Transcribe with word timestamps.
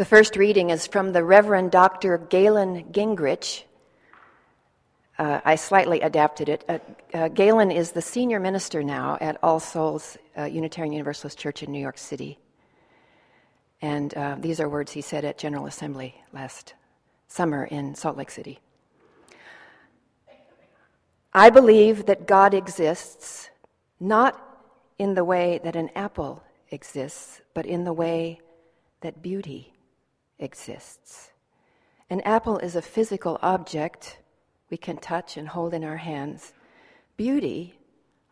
The 0.00 0.06
first 0.06 0.34
reading 0.36 0.70
is 0.70 0.86
from 0.86 1.12
the 1.12 1.22
Reverend 1.22 1.72
Dr. 1.72 2.16
Galen 2.16 2.84
Guengerich. 2.90 3.64
Uh, 5.18 5.42
I 5.44 5.56
slightly 5.56 6.00
adapted 6.00 6.48
it. 6.48 6.64
Uh, 6.66 6.78
uh, 7.12 7.28
Galen 7.28 7.70
is 7.70 7.92
the 7.92 8.00
senior 8.00 8.40
minister 8.40 8.82
now 8.82 9.18
at 9.20 9.36
All 9.42 9.60
Souls 9.60 10.16
uh, 10.38 10.44
Unitarian 10.44 10.94
Universalist 10.94 11.36
Church 11.38 11.62
in 11.62 11.70
New 11.70 11.82
York 11.82 11.98
City. 11.98 12.38
And 13.82 14.16
uh, 14.16 14.36
these 14.38 14.58
are 14.58 14.70
words 14.70 14.90
he 14.92 15.02
said 15.02 15.26
at 15.26 15.36
General 15.36 15.66
Assembly 15.66 16.14
last 16.32 16.72
summer 17.28 17.66
in 17.66 17.94
Salt 17.94 18.16
Lake 18.16 18.30
City. 18.30 18.58
I 21.34 21.50
believe 21.50 22.06
that 22.06 22.26
God 22.26 22.54
exists 22.54 23.50
not 24.00 24.40
in 24.98 25.12
the 25.12 25.24
way 25.24 25.60
that 25.62 25.76
an 25.76 25.90
apple 25.94 26.42
exists, 26.70 27.42
but 27.52 27.66
in 27.66 27.84
the 27.84 27.92
way 27.92 28.40
that 29.02 29.20
beauty 29.20 29.74
exists. 30.40 31.30
An 32.10 32.20
apple 32.22 32.58
is 32.58 32.74
a 32.74 32.82
physical 32.82 33.38
object 33.42 34.18
we 34.70 34.76
can 34.76 34.96
touch 34.96 35.36
and 35.36 35.48
hold 35.48 35.74
in 35.74 35.84
our 35.84 35.96
hands. 35.96 36.52
Beauty, 37.16 37.78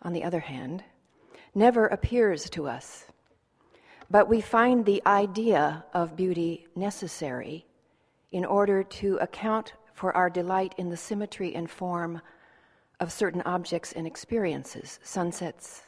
on 0.02 0.12
the 0.12 0.24
other 0.24 0.40
hand, 0.40 0.82
never 1.54 1.86
appears 1.86 2.50
to 2.50 2.66
us. 2.66 3.04
But 4.10 4.28
we 4.28 4.40
find 4.40 4.84
the 4.84 5.02
idea 5.06 5.84
of 5.92 6.16
beauty 6.16 6.66
necessary 6.74 7.66
in 8.32 8.44
order 8.44 8.82
to 8.82 9.16
account 9.18 9.74
for 9.92 10.16
our 10.16 10.30
delight 10.30 10.74
in 10.78 10.88
the 10.88 10.96
symmetry 10.96 11.54
and 11.54 11.70
form 11.70 12.20
of 13.00 13.12
certain 13.12 13.42
objects 13.42 13.92
and 13.92 14.06
experiences, 14.06 14.98
sunsets, 15.02 15.82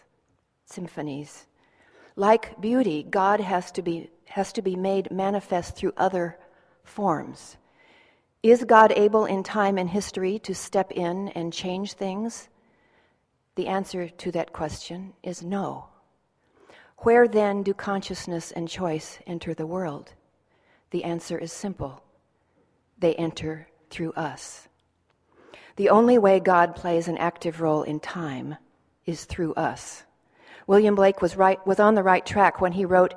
symphonies. 0.65 1.47
Like 2.17 2.61
beauty, 2.61 3.03
God 3.03 3.41
has 3.41 3.71
to 3.73 3.83
be, 3.83 4.11
has 4.31 4.53
to 4.53 4.63
be 4.63 4.77
made 4.77 5.11
manifest 5.11 5.77
through 5.77 5.93
other 5.97 6.39
forms. 6.85 7.57
Is 8.43 8.65
God 8.65 8.93
able 8.97 9.27
in 9.27 9.43
time 9.43 9.77
and 9.77 9.91
history 9.91 10.39
to 10.41 10.55
step 10.55 10.93
in 10.93 11.29
and 11.31 11.53
change 11.53 11.95
things? 11.95 12.49
The 13.57 13.67
answer 13.67 14.09
to 14.09 14.33
that 14.33 14.53
question 14.53 15.13
is 15.23 15.43
no. 15.43 15.87
Where 16.99 17.27
then 17.27 17.63
do 17.63 17.75
consciousness 17.75 18.53
and 18.53 18.69
choice 18.69 19.19
enter 19.27 19.53
the 19.53 19.67
world? 19.67 20.15
The 20.91 21.05
answer 21.05 21.37
is 21.37 21.53
simple 21.53 22.03
they 22.99 23.15
enter 23.15 23.67
through 23.89 24.13
us. 24.13 24.69
The 25.77 25.89
only 25.89 26.19
way 26.19 26.39
God 26.41 26.77
plays 26.77 27.09
an 27.09 27.19
active 27.19 27.61
role 27.61 27.83
in 27.83 27.99
time 27.99 28.57
is 29.07 29.25
through 29.25 29.55
us. 29.55 30.05
William 30.67 30.95
Blake 30.95 31.21
was, 31.21 31.37
right, 31.37 31.65
was 31.67 31.81
on 31.81 31.95
the 31.95 32.03
right 32.03 32.25
track 32.25 32.61
when 32.61 32.73
he 32.73 32.85
wrote, 32.85 33.15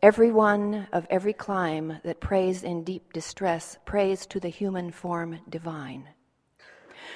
Every 0.00 0.30
one 0.30 0.86
of 0.92 1.08
every 1.10 1.32
clime 1.32 1.98
that 2.04 2.20
prays 2.20 2.62
in 2.62 2.84
deep 2.84 3.12
distress 3.12 3.78
prays 3.84 4.26
to 4.26 4.38
the 4.38 4.48
human 4.48 4.92
form 4.92 5.40
divine. 5.48 6.08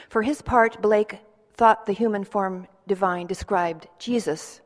For 0.09 0.23
his 0.23 0.43
part, 0.43 0.83
Blake 0.83 1.21
thought 1.55 1.87
the 1.87 1.93
human 1.93 2.25
form 2.25 2.67
divine 2.89 3.29
described 3.29 3.87
Jesus. 4.01 4.61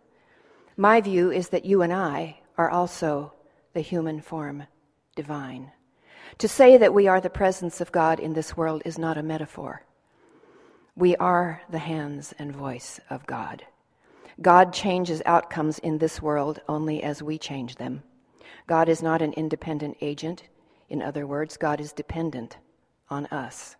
My 0.78 1.03
view 1.03 1.31
is 1.31 1.50
that 1.50 1.67
you 1.67 1.83
and 1.83 1.92
I 1.92 2.41
are 2.56 2.70
also 2.70 3.34
the 3.75 3.83
human 3.83 4.22
form 4.22 4.64
divine. 5.14 5.72
To 6.39 6.48
say 6.48 6.78
that 6.78 6.94
we 6.94 7.06
are 7.09 7.20
the 7.20 7.28
presence 7.28 7.83
of 7.83 7.92
God 7.92 8.19
in 8.19 8.33
this 8.33 8.56
world 8.56 8.81
is 8.87 8.98
not 8.98 9.19
a 9.19 9.22
metaphor. 9.22 9.84
We 10.94 11.17
are 11.17 11.61
the 11.69 11.81
hands 11.81 12.33
and 12.39 12.56
voice 12.56 12.98
of 13.11 13.27
God. 13.27 13.67
God 14.40 14.72
changes 14.72 15.22
outcomes 15.24 15.78
in 15.78 15.98
this 15.98 16.20
world 16.20 16.60
only 16.68 17.02
as 17.02 17.22
we 17.22 17.38
change 17.38 17.76
them. 17.76 18.02
God 18.66 18.88
is 18.88 19.02
not 19.02 19.22
an 19.22 19.32
independent 19.32 19.96
agent. 20.00 20.44
In 20.88 21.02
other 21.02 21.26
words, 21.26 21.56
God 21.56 21.80
is 21.80 21.92
dependent 21.92 22.58
on 23.08 23.26
us. 23.26 23.76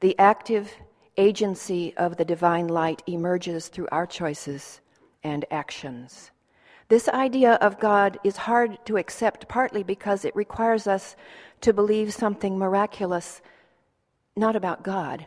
The 0.00 0.18
active 0.18 0.74
agency 1.16 1.96
of 1.96 2.16
the 2.16 2.24
divine 2.24 2.68
light 2.68 3.02
emerges 3.06 3.68
through 3.68 3.88
our 3.92 4.06
choices 4.06 4.80
and 5.22 5.44
actions. 5.50 6.32
This 6.88 7.08
idea 7.08 7.54
of 7.54 7.80
God 7.80 8.18
is 8.24 8.36
hard 8.36 8.84
to 8.86 8.98
accept 8.98 9.48
partly 9.48 9.82
because 9.82 10.24
it 10.24 10.36
requires 10.36 10.86
us 10.86 11.16
to 11.62 11.72
believe 11.72 12.12
something 12.12 12.58
miraculous, 12.58 13.40
not 14.36 14.54
about 14.54 14.82
God, 14.82 15.26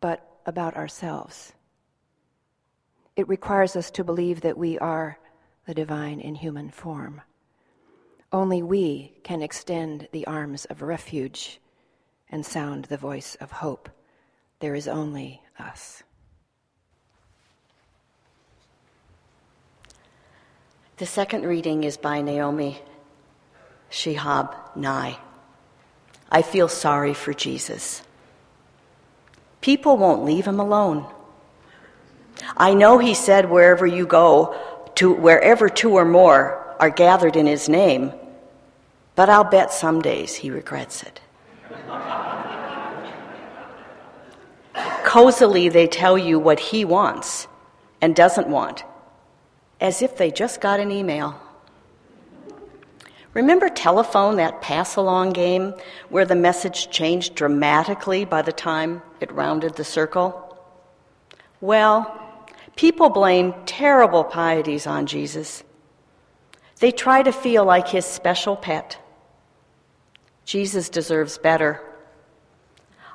but 0.00 0.40
about 0.46 0.76
ourselves. 0.76 1.52
It 3.16 3.28
requires 3.28 3.74
us 3.76 3.90
to 3.92 4.04
believe 4.04 4.42
that 4.42 4.58
we 4.58 4.78
are 4.78 5.18
the 5.66 5.74
divine 5.74 6.20
in 6.20 6.34
human 6.34 6.70
form. 6.70 7.22
Only 8.32 8.62
we 8.62 9.14
can 9.24 9.40
extend 9.42 10.08
the 10.12 10.26
arms 10.26 10.66
of 10.66 10.82
refuge 10.82 11.58
and 12.30 12.44
sound 12.44 12.84
the 12.84 12.98
voice 12.98 13.34
of 13.40 13.50
hope. 13.50 13.88
There 14.60 14.74
is 14.74 14.86
only 14.86 15.42
us. 15.58 16.02
The 20.98 21.06
second 21.06 21.44
reading 21.44 21.84
is 21.84 21.96
by 21.96 22.20
Naomi 22.22 22.80
Shihab 23.90 24.76
Nye. 24.76 25.18
I 26.30 26.42
feel 26.42 26.68
sorry 26.68 27.14
for 27.14 27.32
Jesus. 27.32 28.02
People 29.60 29.96
won't 29.96 30.24
leave 30.24 30.46
him 30.46 30.58
alone. 30.58 31.06
I 32.56 32.74
know 32.74 32.98
he 32.98 33.14
said, 33.14 33.48
wherever 33.48 33.86
you 33.86 34.06
go, 34.06 34.54
to 34.96 35.12
wherever 35.12 35.68
two 35.68 35.92
or 35.92 36.04
more 36.04 36.76
are 36.78 36.90
gathered 36.90 37.36
in 37.36 37.46
his 37.46 37.68
name, 37.68 38.12
but 39.14 39.28
I'll 39.28 39.44
bet 39.44 39.72
some 39.72 40.02
days 40.02 40.34
he 40.34 40.50
regrets 40.50 41.02
it. 41.02 41.20
Cozily, 45.04 45.70
they 45.70 45.86
tell 45.86 46.18
you 46.18 46.38
what 46.38 46.60
he 46.60 46.84
wants 46.84 47.48
and 48.00 48.14
doesn't 48.14 48.48
want, 48.48 48.84
as 49.80 50.02
if 50.02 50.16
they 50.16 50.30
just 50.30 50.60
got 50.60 50.80
an 50.80 50.90
email. 50.90 51.40
Remember 53.32 53.68
telephone, 53.68 54.36
that 54.36 54.62
pass 54.62 54.96
along 54.96 55.32
game, 55.32 55.74
where 56.08 56.24
the 56.24 56.34
message 56.34 56.90
changed 56.90 57.34
dramatically 57.34 58.24
by 58.24 58.42
the 58.42 58.52
time 58.52 59.02
it 59.20 59.30
rounded 59.30 59.76
the 59.76 59.84
circle? 59.84 60.58
Well, 61.60 62.25
people 62.76 63.08
blame 63.10 63.54
terrible 63.64 64.22
pieties 64.22 64.86
on 64.86 65.06
Jesus. 65.06 65.64
They 66.78 66.92
try 66.92 67.22
to 67.22 67.32
feel 67.32 67.64
like 67.64 67.88
his 67.88 68.04
special 68.04 68.56
pet. 68.56 68.98
Jesus 70.44 70.88
deserves 70.88 71.38
better. 71.38 71.82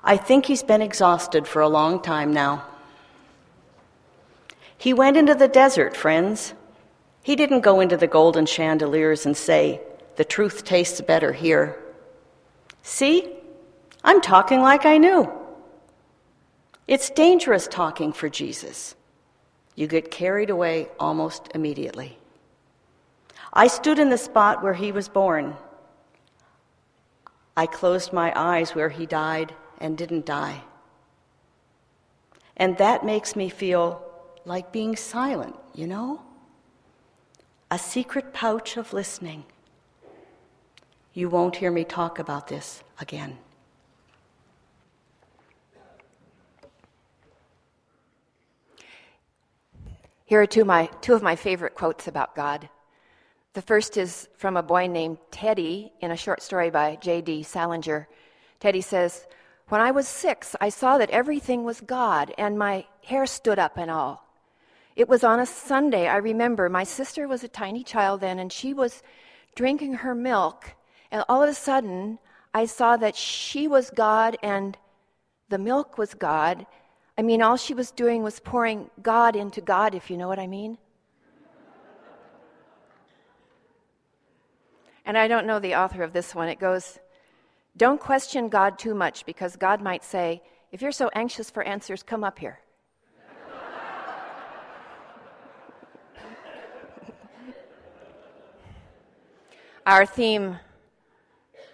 I 0.04 0.18
think 0.18 0.46
he's 0.46 0.64
been 0.64 0.82
exhausted 0.82 1.48
for 1.48 1.62
a 1.62 1.70
long 1.70 2.02
time 2.02 2.34
now. 2.34 2.66
He 4.78 4.94
went 4.94 5.16
into 5.16 5.36
the 5.36 5.48
desert, 5.48 5.96
friends. 5.96 6.56
He 7.22 7.36
didn't 7.36 7.62
go 7.62 7.80
into 7.80 7.98
the 7.98 8.08
golden 8.08 8.48
chandeliers 8.48 9.28
and 9.28 9.38
say, 9.38 9.80
the 10.16 10.26
truth 10.26 10.64
tastes 10.64 11.02
better 11.02 11.32
here. 11.32 11.78
See? 12.82 13.32
I'm 14.04 14.22
talking 14.22 14.62
like 14.62 14.88
I 14.88 14.98
knew. 14.98 15.32
It's 16.88 17.12
dangerous 17.12 17.68
talking 17.68 18.12
for 18.12 18.28
Jesus. 18.28 18.96
You 19.76 19.88
get 19.88 20.12
carried 20.12 20.50
away 20.50 20.90
almost 21.00 21.50
immediately. 21.56 22.18
I 23.54 23.68
stood 23.68 24.00
in 24.00 24.10
the 24.10 24.18
spot 24.18 24.64
where 24.64 24.74
he 24.74 24.92
was 24.92 25.10
born. 25.10 25.56
I 27.56 27.66
closed 27.66 28.14
my 28.14 28.32
eyes 28.36 28.76
where 28.76 28.90
he 28.90 29.06
died 29.06 29.54
and 29.80 29.98
didn't 29.98 30.26
die. 30.26 30.64
And 32.56 32.78
that 32.78 33.06
makes 33.06 33.36
me 33.36 33.50
feel 33.50 34.02
like 34.46 34.72
being 34.72 34.96
silent, 34.96 35.56
you 35.74 35.88
know? 35.88 36.22
A 37.70 37.80
secret 37.80 38.34
pouch 38.34 38.78
of 38.78 38.94
listening. 38.94 39.46
You 41.14 41.30
won't 41.30 41.58
hear 41.58 41.72
me 41.72 41.84
talk 41.84 42.20
about 42.20 42.48
this 42.48 42.84
again. 43.00 43.38
Here 50.32 50.42
are 50.42 50.48
two, 50.48 50.64
my, 50.64 50.86
two 51.02 51.14
of 51.14 51.22
my 51.22 51.36
favorite 51.36 51.76
quotes 51.76 52.08
about 52.08 52.38
God. 52.38 52.70
The 53.52 53.62
first 53.62 53.98
is 53.98 54.30
from 54.38 54.56
a 54.56 54.64
boy 54.64 54.88
named 54.88 55.18
Teddy 55.30 55.92
in 56.00 56.12
a 56.12 56.16
short 56.16 56.42
story 56.42 56.70
by 56.70 56.96
J.D. 57.02 57.44
Salinger. 57.44 58.08
Teddy 58.62 58.80
says, 58.80 59.28
When 59.68 59.82
I 59.82 59.92
was 59.92 60.08
six, 60.08 60.56
I 60.62 60.70
saw 60.70 60.98
that 61.00 61.10
everything 61.10 61.66
was 61.66 61.82
God, 61.82 62.34
and 62.38 62.58
my 62.58 62.86
hair 63.04 63.26
stood 63.26 63.60
up 63.60 63.78
and 63.78 63.92
all. 63.92 64.26
It 64.96 65.10
was 65.10 65.26
on 65.26 65.42
a 65.42 65.46
Sunday, 65.46 66.08
I 66.08 66.16
remember. 66.16 66.70
My 66.70 66.86
sister 66.86 67.28
was 67.28 67.44
a 67.44 67.50
tiny 67.50 67.84
child 67.84 68.22
then, 68.22 68.40
and 68.40 68.54
she 68.54 68.74
was 68.74 69.04
drinking 69.56 69.96
her 69.96 70.16
milk 70.16 70.76
and 71.12 71.26
all 71.28 71.44
of 71.44 71.50
a 71.50 71.54
sudden, 71.54 72.20
I 72.54 72.68
saw 72.68 72.96
that 72.96 73.18
she 73.18 73.68
was 73.68 73.90
God 73.90 74.38
and 74.42 74.78
the 75.50 75.58
milk 75.58 75.98
was 75.98 76.14
God. 76.14 76.66
I 77.18 77.22
mean, 77.22 77.42
all 77.42 77.58
she 77.58 77.74
was 77.74 77.92
doing 77.92 78.24
was 78.24 78.40
pouring 78.40 78.90
God 79.02 79.36
into 79.36 79.62
God, 79.62 79.94
if 79.96 80.10
you 80.10 80.18
know 80.18 80.28
what 80.28 80.40
I 80.40 80.48
mean. 80.48 80.78
And 85.06 85.18
I 85.18 85.28
don't 85.28 85.48
know 85.48 85.60
the 85.60 85.76
author 85.76 86.04
of 86.04 86.14
this 86.14 86.34
one. 86.34 86.48
It 86.48 86.60
goes, 86.60 87.00
Don't 87.76 88.00
question 88.00 88.50
God 88.50 88.80
too 88.80 88.94
much 88.94 89.26
because 89.26 89.56
God 89.56 89.82
might 89.82 90.04
say, 90.04 90.42
If 90.72 90.82
you're 90.82 90.92
so 90.92 91.10
anxious 91.14 91.50
for 91.50 91.64
answers, 91.64 92.04
come 92.04 92.24
up 92.24 92.40
here. 92.40 92.60
Our 99.86 100.06
theme 100.06 100.60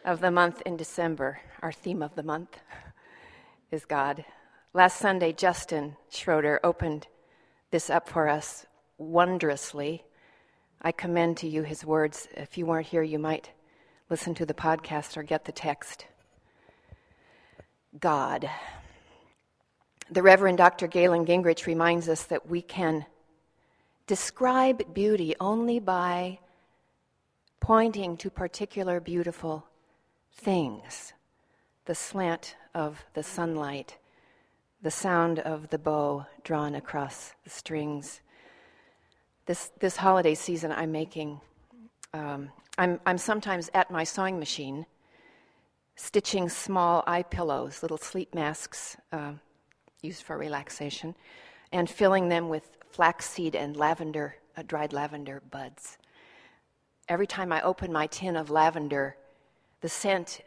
of 0.05 0.21
the 0.21 0.31
month 0.31 0.61
in 0.65 0.77
December, 0.77 1.41
our 1.61 1.73
theme 1.73 2.01
of 2.01 2.15
the 2.15 2.23
month, 2.23 2.57
is 3.69 3.83
God. 3.83 4.23
Last 4.77 4.99
Sunday, 4.99 5.33
Justin 5.33 5.97
Schroeder 6.09 6.59
opened 6.63 7.07
this 7.71 7.89
up 7.89 8.07
for 8.07 8.29
us 8.29 8.67
wondrously. 8.99 10.03
I 10.83 10.91
commend 10.91 11.37
to 11.37 11.47
you 11.47 11.63
his 11.63 11.83
words. 11.83 12.27
If 12.37 12.59
you 12.59 12.67
weren't 12.67 12.85
here, 12.85 13.01
you 13.01 13.17
might 13.17 13.49
listen 14.11 14.35
to 14.35 14.45
the 14.45 14.53
podcast 14.53 15.17
or 15.17 15.23
get 15.23 15.45
the 15.45 15.51
text. 15.51 16.05
God. 17.99 18.47
The 20.11 20.21
Reverend 20.21 20.59
Dr. 20.59 20.85
Galen 20.85 21.25
Guengerich 21.25 21.65
reminds 21.65 22.07
us 22.07 22.25
that 22.25 22.47
we 22.47 22.61
can 22.61 23.07
describe 24.05 24.93
beauty 24.93 25.33
only 25.39 25.79
by 25.79 26.37
pointing 27.59 28.15
to 28.17 28.29
particular 28.29 28.99
beautiful 28.99 29.65
things 30.31 31.13
the 31.85 31.95
slant 31.95 32.55
of 32.75 33.03
the 33.15 33.23
sunlight, 33.23 33.97
the 34.81 34.91
sound 34.91 35.39
of 35.39 35.69
the 35.69 35.77
bow 35.77 36.25
drawn 36.43 36.75
across 36.75 37.33
the 37.43 37.49
strings. 37.49 38.21
This, 39.45 39.71
this 39.79 39.97
holiday 39.97 40.35
season, 40.35 40.71
I'm 40.71 40.91
making, 40.91 41.39
um, 42.13 42.49
I'm, 42.77 42.99
I'm 43.05 43.17
sometimes 43.17 43.69
at 43.73 43.89
my 43.89 44.03
sewing 44.03 44.39
machine 44.39 44.85
stitching 45.95 46.47
small 46.47 47.03
eye 47.07 47.23
pillows, 47.23 47.81
little 47.81 47.97
sleep 47.97 48.35
masks 48.35 48.97
uh, 49.11 49.33
used 50.01 50.21
for 50.21 50.37
relaxation, 50.37 51.15
and 51.71 51.89
filling 51.89 52.29
them 52.29 52.49
with 52.49 52.77
flaxseed 52.91 53.55
and 53.55 53.75
lavender, 53.75 54.35
uh, 54.55 54.63
dried 54.67 54.93
lavender 54.93 55.41
buds 55.49 55.97
every 57.09 57.27
time 57.27 57.51
I 57.51 57.61
open 57.61 57.91
my 57.91 58.07
tin 58.07 58.35
of 58.35 58.49
lavender, 58.49 59.15
the 59.81 59.89
scent 59.89 60.41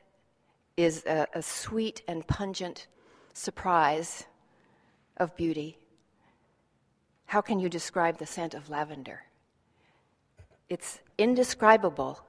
is 0.76 1.04
a, 1.06 1.26
a 1.34 1.42
sweet 1.42 2.02
and 2.06 2.26
pungent 2.26 2.86
surprise 3.32 4.26
of 5.16 5.36
beauty. 5.36 5.78
How 7.26 7.40
can 7.40 7.60
you 7.60 7.68
describe 7.68 8.18
the 8.18 8.26
scent 8.26 8.54
of 8.54 8.70
lavender? 8.70 9.22
It's 10.68 11.00
indescribable, 11.18 12.20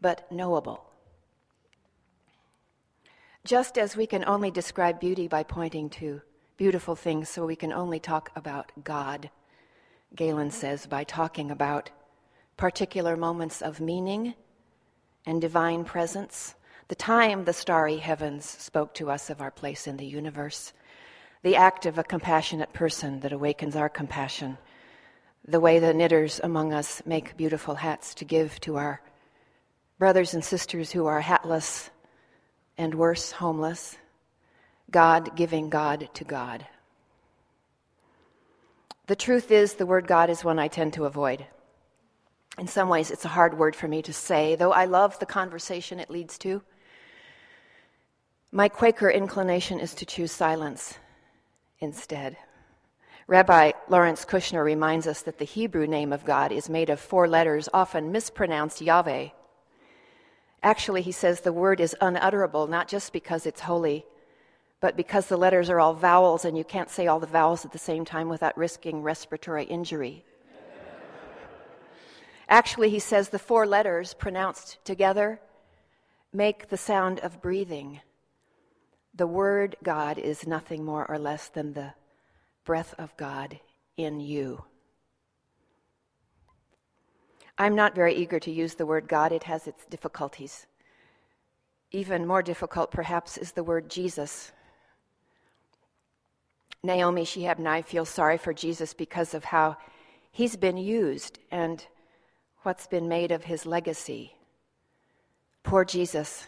but 0.00 0.30
knowable. 0.30 0.84
Just 3.44 3.76
as 3.76 3.96
we 3.96 4.06
can 4.06 4.24
only 4.24 4.50
describe 4.50 5.00
beauty 5.00 5.26
by 5.26 5.42
pointing 5.42 5.90
to 5.90 6.22
beautiful 6.56 6.94
things, 6.94 7.28
so 7.28 7.44
we 7.44 7.56
can 7.56 7.72
only 7.72 7.98
talk 7.98 8.30
about 8.36 8.70
God, 8.84 9.30
Galen 10.14 10.50
says, 10.50 10.86
by 10.86 11.02
talking 11.02 11.50
about 11.50 11.90
particular 12.56 13.16
moments 13.16 13.60
of 13.60 13.80
meaning 13.80 14.34
and 15.26 15.40
divine 15.40 15.84
presence, 15.84 16.54
the 16.92 16.96
time 16.96 17.46
the 17.46 17.54
starry 17.54 17.96
heavens 17.96 18.44
spoke 18.44 18.92
to 18.92 19.10
us 19.10 19.30
of 19.30 19.40
our 19.40 19.50
place 19.50 19.86
in 19.86 19.96
the 19.96 20.04
universe, 20.04 20.74
the 21.42 21.56
act 21.56 21.86
of 21.86 21.96
a 21.96 22.04
compassionate 22.04 22.70
person 22.74 23.20
that 23.20 23.32
awakens 23.32 23.74
our 23.74 23.88
compassion, 23.88 24.58
the 25.48 25.58
way 25.58 25.78
the 25.78 25.94
knitters 25.94 26.38
among 26.44 26.74
us 26.74 27.00
make 27.06 27.34
beautiful 27.38 27.76
hats 27.76 28.12
to 28.12 28.26
give 28.26 28.60
to 28.60 28.76
our 28.76 29.00
brothers 29.98 30.34
and 30.34 30.44
sisters 30.44 30.92
who 30.92 31.06
are 31.06 31.22
hatless 31.22 31.88
and 32.76 32.94
worse, 32.94 33.32
homeless, 33.32 33.96
God 34.90 35.34
giving 35.34 35.70
God 35.70 36.10
to 36.12 36.24
God. 36.24 36.66
The 39.06 39.16
truth 39.16 39.50
is, 39.50 39.76
the 39.76 39.86
word 39.86 40.06
God 40.06 40.28
is 40.28 40.44
one 40.44 40.58
I 40.58 40.68
tend 40.68 40.92
to 40.92 41.06
avoid. 41.06 41.46
In 42.58 42.68
some 42.68 42.90
ways, 42.90 43.10
it's 43.10 43.24
a 43.24 43.28
hard 43.28 43.56
word 43.56 43.74
for 43.74 43.88
me 43.88 44.02
to 44.02 44.12
say, 44.12 44.56
though 44.56 44.74
I 44.74 44.84
love 44.84 45.18
the 45.20 45.24
conversation 45.24 45.98
it 45.98 46.10
leads 46.10 46.36
to. 46.40 46.60
My 48.54 48.68
Quaker 48.68 49.08
inclination 49.08 49.80
is 49.80 49.94
to 49.94 50.04
choose 50.04 50.30
silence 50.30 50.98
instead. 51.80 52.36
Rabbi 53.26 53.72
Lawrence 53.88 54.26
Kushner 54.26 54.62
reminds 54.62 55.06
us 55.06 55.22
that 55.22 55.38
the 55.38 55.46
Hebrew 55.46 55.86
name 55.86 56.12
of 56.12 56.26
God 56.26 56.52
is 56.52 56.68
made 56.68 56.90
of 56.90 57.00
four 57.00 57.26
letters, 57.26 57.70
often 57.72 58.12
mispronounced 58.12 58.82
Yahweh. 58.82 59.28
Actually, 60.62 61.00
he 61.00 61.12
says 61.12 61.40
the 61.40 61.50
word 61.50 61.80
is 61.80 61.96
unutterable, 62.02 62.66
not 62.66 62.88
just 62.88 63.14
because 63.14 63.46
it's 63.46 63.62
holy, 63.62 64.04
but 64.80 64.98
because 64.98 65.28
the 65.28 65.38
letters 65.38 65.70
are 65.70 65.80
all 65.80 65.94
vowels 65.94 66.44
and 66.44 66.58
you 66.58 66.62
can't 66.62 66.90
say 66.90 67.06
all 67.06 67.20
the 67.20 67.26
vowels 67.26 67.64
at 67.64 67.72
the 67.72 67.78
same 67.78 68.04
time 68.04 68.28
without 68.28 68.58
risking 68.58 69.00
respiratory 69.00 69.64
injury. 69.64 70.26
Actually, 72.50 72.90
he 72.90 72.98
says 72.98 73.30
the 73.30 73.38
four 73.38 73.66
letters 73.66 74.12
pronounced 74.12 74.76
together 74.84 75.40
make 76.34 76.68
the 76.68 76.76
sound 76.76 77.18
of 77.20 77.40
breathing. 77.40 78.02
The 79.14 79.26
word 79.26 79.76
God 79.82 80.18
is 80.18 80.46
nothing 80.46 80.84
more 80.84 81.08
or 81.10 81.18
less 81.18 81.48
than 81.48 81.74
the 81.74 81.92
breath 82.64 82.94
of 82.98 83.16
God 83.16 83.60
in 83.96 84.20
you. 84.20 84.64
I'm 87.58 87.74
not 87.74 87.94
very 87.94 88.14
eager 88.14 88.40
to 88.40 88.50
use 88.50 88.74
the 88.74 88.86
word 88.86 89.08
God, 89.08 89.32
it 89.32 89.44
has 89.44 89.66
its 89.66 89.84
difficulties. 89.86 90.66
Even 91.90 92.26
more 92.26 92.42
difficult, 92.42 92.90
perhaps, 92.90 93.36
is 93.36 93.52
the 93.52 93.62
word 93.62 93.90
Jesus. 93.90 94.50
Naomi 96.82 97.24
Shihab 97.24 97.58
and 97.58 97.68
I 97.68 97.82
feel 97.82 98.06
sorry 98.06 98.38
for 98.38 98.54
Jesus 98.54 98.94
because 98.94 99.34
of 99.34 99.44
how 99.44 99.76
he's 100.30 100.56
been 100.56 100.78
used 100.78 101.38
and 101.50 101.86
what's 102.62 102.86
been 102.86 103.08
made 103.08 103.30
of 103.30 103.44
his 103.44 103.66
legacy. 103.66 104.34
Poor 105.62 105.84
Jesus. 105.84 106.46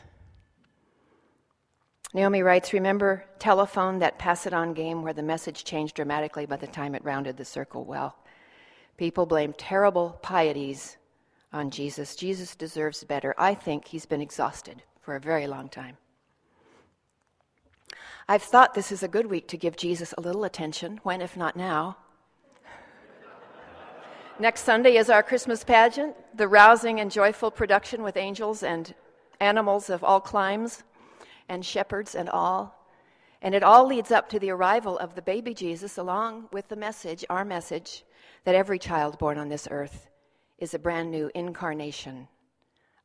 Naomi 2.15 2.43
writes 2.43 2.73
Remember 2.73 3.25
telephone, 3.41 3.99
that 3.99 4.19
pass 4.19 4.47
it 4.47 4.55
on 4.55 4.73
game 4.73 5.03
where 5.03 5.13
the 5.13 5.23
message 5.23 5.65
changed 5.65 5.97
dramatically 5.97 6.47
by 6.47 6.57
the 6.57 6.69
time 6.69 6.95
it 6.95 7.05
rounded 7.05 7.37
the 7.37 7.45
circle? 7.45 7.85
Well, 7.85 8.17
people 8.97 9.27
blame 9.27 9.53
terrible 9.53 10.21
pieties 10.23 10.97
on 11.53 11.71
Jesus. 11.71 12.15
Jesus 12.15 12.55
deserves 12.55 13.03
better. 13.03 13.35
I 13.37 13.55
think 13.55 13.89
he's 13.89 14.07
been 14.07 14.21
exhausted 14.21 14.85
for 15.01 15.17
a 15.17 15.21
very 15.21 15.49
long 15.49 15.69
time. 15.69 15.97
I've 18.29 18.45
thought 18.45 18.75
this 18.75 18.93
is 18.93 19.03
a 19.03 19.09
good 19.09 19.27
week 19.27 19.49
to 19.49 19.57
give 19.57 19.77
Jesus 19.77 20.15
a 20.17 20.21
little 20.21 20.45
attention. 20.45 21.01
When, 21.03 21.21
if 21.21 21.37
not 21.37 21.57
now? 21.57 21.97
Next 24.39 24.61
Sunday 24.61 24.97
is 24.97 25.11
our 25.11 25.23
Christmas 25.25 25.65
pageant, 25.65 26.15
the 26.33 26.47
rousing 26.47 27.01
and 27.01 27.11
joyful 27.11 27.51
production 27.51 28.05
with 28.05 28.17
angels 28.17 28.63
and 28.63 28.95
animals 29.41 29.91
of 29.91 30.05
all 30.05 30.21
climes 30.21 30.85
and 31.49 31.65
shepherds 31.65 32.15
and 32.15 32.29
all. 32.29 32.89
And 33.43 33.55
it 33.55 33.63
all 33.63 33.87
leads 33.87 34.11
up 34.11 34.29
to 34.31 34.39
the 34.39 34.51
arrival 34.51 34.99
of 34.99 35.15
the 35.15 35.23
baby 35.23 35.53
Jesus, 35.53 35.99
along 35.99 36.49
with 36.53 36.69
the 36.69 36.77
message, 36.77 37.25
our 37.29 37.45
message, 37.45 38.05
that 38.45 38.55
every 38.55 38.79
child 38.79 39.19
born 39.19 39.39
on 39.39 39.49
this 39.49 39.69
earth 39.71 40.09
is 40.59 40.73
a 40.73 40.79
brand 40.79 41.11
new 41.11 41.31
incarnation 41.35 42.29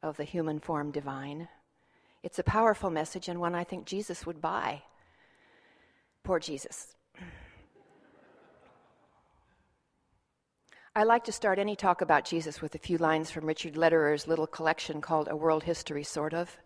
of 0.02 0.16
the 0.18 0.24
human 0.24 0.60
form 0.60 0.92
divine. 0.92 1.48
It's 2.24 2.40
a 2.40 2.44
powerful 2.44 2.90
message 2.90 3.28
and 3.28 3.40
one 3.40 3.56
I 3.56 3.64
think 3.64 3.86
Jesus 3.86 4.26
would 4.26 4.42
buy. 4.42 4.82
Poor 6.24 6.40
Jesus. 6.40 6.96
I 10.96 11.04
like 11.04 11.24
to 11.26 11.32
start 11.32 11.60
any 11.60 11.76
talk 11.76 12.02
about 12.02 12.26
Jesus 12.26 12.62
with 12.62 12.76
a 12.76 12.80
few 12.80 12.98
lines 12.98 13.30
from 13.32 13.46
Richard 13.46 13.76
Lederer's 13.76 14.28
little 14.28 14.48
collection 14.48 15.02
called 15.02 15.28
A 15.30 15.36
World 15.36 15.64
History, 15.64 16.04
sort 16.04 16.34
of. 16.34 16.58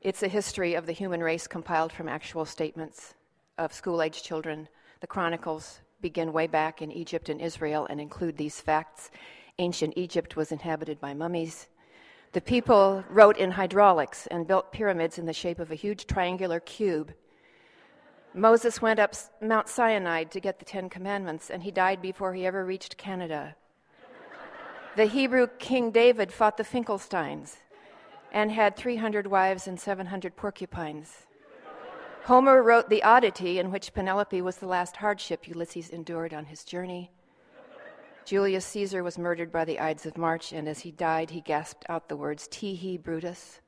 It's 0.00 0.22
a 0.22 0.28
history 0.28 0.74
of 0.74 0.86
the 0.86 0.92
human 0.92 1.22
race 1.22 1.46
compiled 1.46 1.92
from 1.92 2.08
actual 2.08 2.44
statements 2.44 3.14
of 3.58 3.72
school 3.72 4.02
age 4.02 4.22
children. 4.22 4.68
The 5.00 5.06
chronicles 5.06 5.80
begin 6.00 6.32
way 6.32 6.46
back 6.46 6.80
in 6.80 6.90
Egypt 6.90 7.28
and 7.28 7.40
Israel 7.40 7.86
and 7.90 8.00
include 8.00 8.36
these 8.36 8.60
facts. 8.60 9.10
Ancient 9.58 9.94
Egypt 9.96 10.36
was 10.36 10.52
inhabited 10.52 11.00
by 11.00 11.12
mummies. 11.12 11.68
The 12.32 12.40
people 12.40 13.04
wrote 13.10 13.36
in 13.36 13.50
hydraulics 13.50 14.26
and 14.28 14.46
built 14.46 14.72
pyramids 14.72 15.18
in 15.18 15.26
the 15.26 15.32
shape 15.32 15.58
of 15.58 15.70
a 15.70 15.74
huge 15.74 16.06
triangular 16.06 16.60
cube 16.60 17.12
Moses 18.34 18.80
went 18.80 19.00
up 19.00 19.14
Mount 19.40 19.68
Sinai 19.68 20.22
to 20.24 20.38
get 20.38 20.60
the 20.60 20.64
Ten 20.64 20.88
Commandments, 20.88 21.50
and 21.50 21.64
he 21.64 21.72
died 21.72 22.00
before 22.00 22.32
he 22.32 22.46
ever 22.46 22.64
reached 22.64 22.96
Canada. 22.96 23.56
the 24.94 25.06
Hebrew 25.06 25.48
King 25.58 25.90
David 25.90 26.32
fought 26.32 26.56
the 26.56 26.62
Finkelsteins 26.62 27.56
and 28.32 28.52
had 28.52 28.76
300 28.76 29.26
wives 29.26 29.66
and 29.66 29.78
700 29.78 30.36
porcupines. 30.36 31.26
Homer 32.24 32.62
wrote 32.62 32.88
the 32.88 33.02
oddity 33.02 33.58
in 33.58 33.70
which 33.70 33.94
Penelope 33.94 34.40
was 34.42 34.56
the 34.56 34.66
last 34.66 34.96
hardship 34.96 35.48
Ulysses 35.48 35.88
endured 35.88 36.34
on 36.34 36.44
his 36.44 36.64
journey. 36.64 37.10
Julius 38.24 38.66
Caesar 38.66 39.02
was 39.02 39.18
murdered 39.18 39.50
by 39.50 39.64
the 39.64 39.80
Ides 39.80 40.06
of 40.06 40.16
March, 40.16 40.52
and 40.52 40.68
as 40.68 40.80
he 40.80 40.92
died, 40.92 41.30
he 41.30 41.40
gasped 41.40 41.84
out 41.88 42.08
the 42.08 42.16
words, 42.16 42.46
Tehe 42.48 43.02
Brutus. 43.02 43.60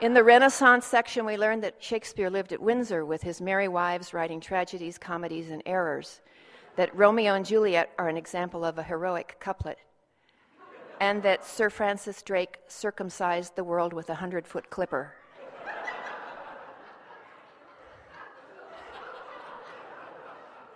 In 0.00 0.14
the 0.14 0.24
Renaissance 0.24 0.84
section, 0.84 1.24
we 1.24 1.36
learned 1.36 1.62
that 1.62 1.82
Shakespeare 1.82 2.30
lived 2.30 2.52
at 2.52 2.60
Windsor 2.60 3.04
with 3.04 3.22
his 3.22 3.40
merry 3.40 3.68
wives 3.68 4.12
writing 4.12 4.40
tragedies, 4.40 4.98
comedies, 4.98 5.50
and 5.50 5.62
errors, 5.64 6.20
that 6.76 6.94
Romeo 6.96 7.34
and 7.34 7.46
Juliet 7.46 7.90
are 7.98 8.08
an 8.08 8.16
example 8.16 8.64
of 8.64 8.78
a 8.78 8.82
heroic 8.82 9.36
couplet, 9.40 9.78
and 11.00 11.22
that 11.22 11.46
Sir 11.46 11.70
Francis 11.70 12.22
Drake 12.22 12.58
circumcised 12.68 13.56
the 13.56 13.64
world 13.64 13.94
with 13.94 14.10
a 14.10 14.14
hundred 14.14 14.46
foot 14.46 14.68
clipper. 14.68 15.14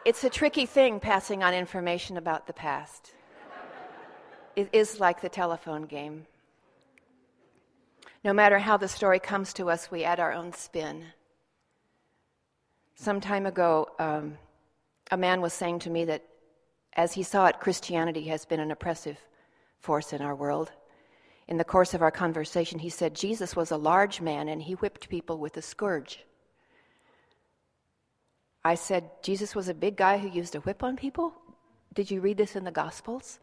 it's 0.07 0.25
a 0.25 0.31
tricky 0.31 0.65
thing 0.67 0.99
passing 0.99 1.43
on 1.43 1.53
information 1.53 2.17
about 2.17 2.47
the 2.47 2.53
past. 2.55 3.13
It 4.57 4.71
is 4.73 4.99
like 4.99 5.21
the 5.21 5.29
telephone 5.29 5.83
game. 5.83 6.27
No 8.23 8.33
matter 8.33 8.59
how 8.59 8.79
the 8.79 8.89
story 8.89 9.19
comes 9.19 9.53
to 9.55 9.69
us, 9.69 9.91
we 9.91 10.05
add 10.05 10.21
our 10.21 10.33
own 10.33 10.55
spin. 10.55 11.05
Some 12.95 13.21
time 13.21 13.45
ago, 13.45 13.89
um, 13.99 14.39
a 15.11 15.17
man 15.17 15.43
was 15.43 15.53
saying 15.53 15.81
to 15.81 15.91
me 15.91 16.07
that 16.07 16.23
as 16.95 17.13
he 17.13 17.23
saw 17.23 17.47
it, 17.47 17.61
Christianity 17.61 18.25
has 18.29 18.47
been 18.47 18.61
an 18.61 18.71
oppressive 18.71 19.19
force 19.85 20.13
in 20.13 20.23
our 20.23 20.35
world. 20.35 20.73
In 21.47 21.59
the 21.59 21.71
course 21.75 21.93
of 21.93 22.03
our 22.03 22.11
conversation, 22.11 22.79
he 22.79 22.89
said 22.89 23.15
Jesus 23.15 23.55
was 23.55 23.71
a 23.71 23.77
large 23.77 24.21
man 24.21 24.49
and 24.49 24.63
he 24.63 24.73
whipped 24.73 25.11
people 25.11 25.39
with 25.39 25.57
a 25.57 25.63
scourge. 25.63 26.25
I 28.65 28.77
said, 28.77 29.11
Jesus 29.23 29.55
was 29.55 29.69
a 29.69 29.75
big 29.75 29.97
guy 29.97 30.17
who 30.17 30.29
used 30.29 30.55
a 30.55 30.61
whip 30.61 30.83
on 30.83 30.97
people? 30.97 31.35
Did 31.93 32.11
you 32.11 32.23
read 32.23 32.39
this 32.39 32.57
in 32.57 32.65
the 32.65 32.71
Gospels? 32.71 33.39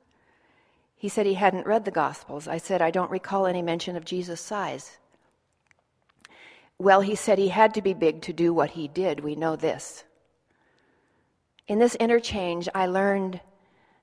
He 0.95 1.09
said 1.09 1.27
he 1.27 1.35
hadn't 1.35 1.67
read 1.67 1.85
the 1.85 1.91
Gospels. 1.91 2.47
I 2.47 2.57
said, 2.57 2.81
I 2.81 2.89
don't 2.89 3.11
recall 3.11 3.45
any 3.45 3.61
mention 3.61 3.95
of 3.95 4.03
Jesus' 4.03 4.41
size. 4.41 4.97
Well, 6.79 7.01
he 7.01 7.13
said 7.13 7.37
he 7.37 7.49
had 7.49 7.75
to 7.75 7.81
be 7.83 7.93
big 7.93 8.23
to 8.23 8.33
do 8.33 8.51
what 8.51 8.71
he 8.71 8.87
did. 8.87 9.19
We 9.19 9.35
know 9.35 9.55
this. 9.55 10.03
In 11.67 11.77
this 11.77 11.95
interchange, 11.95 12.67
I 12.73 12.87
learned 12.87 13.39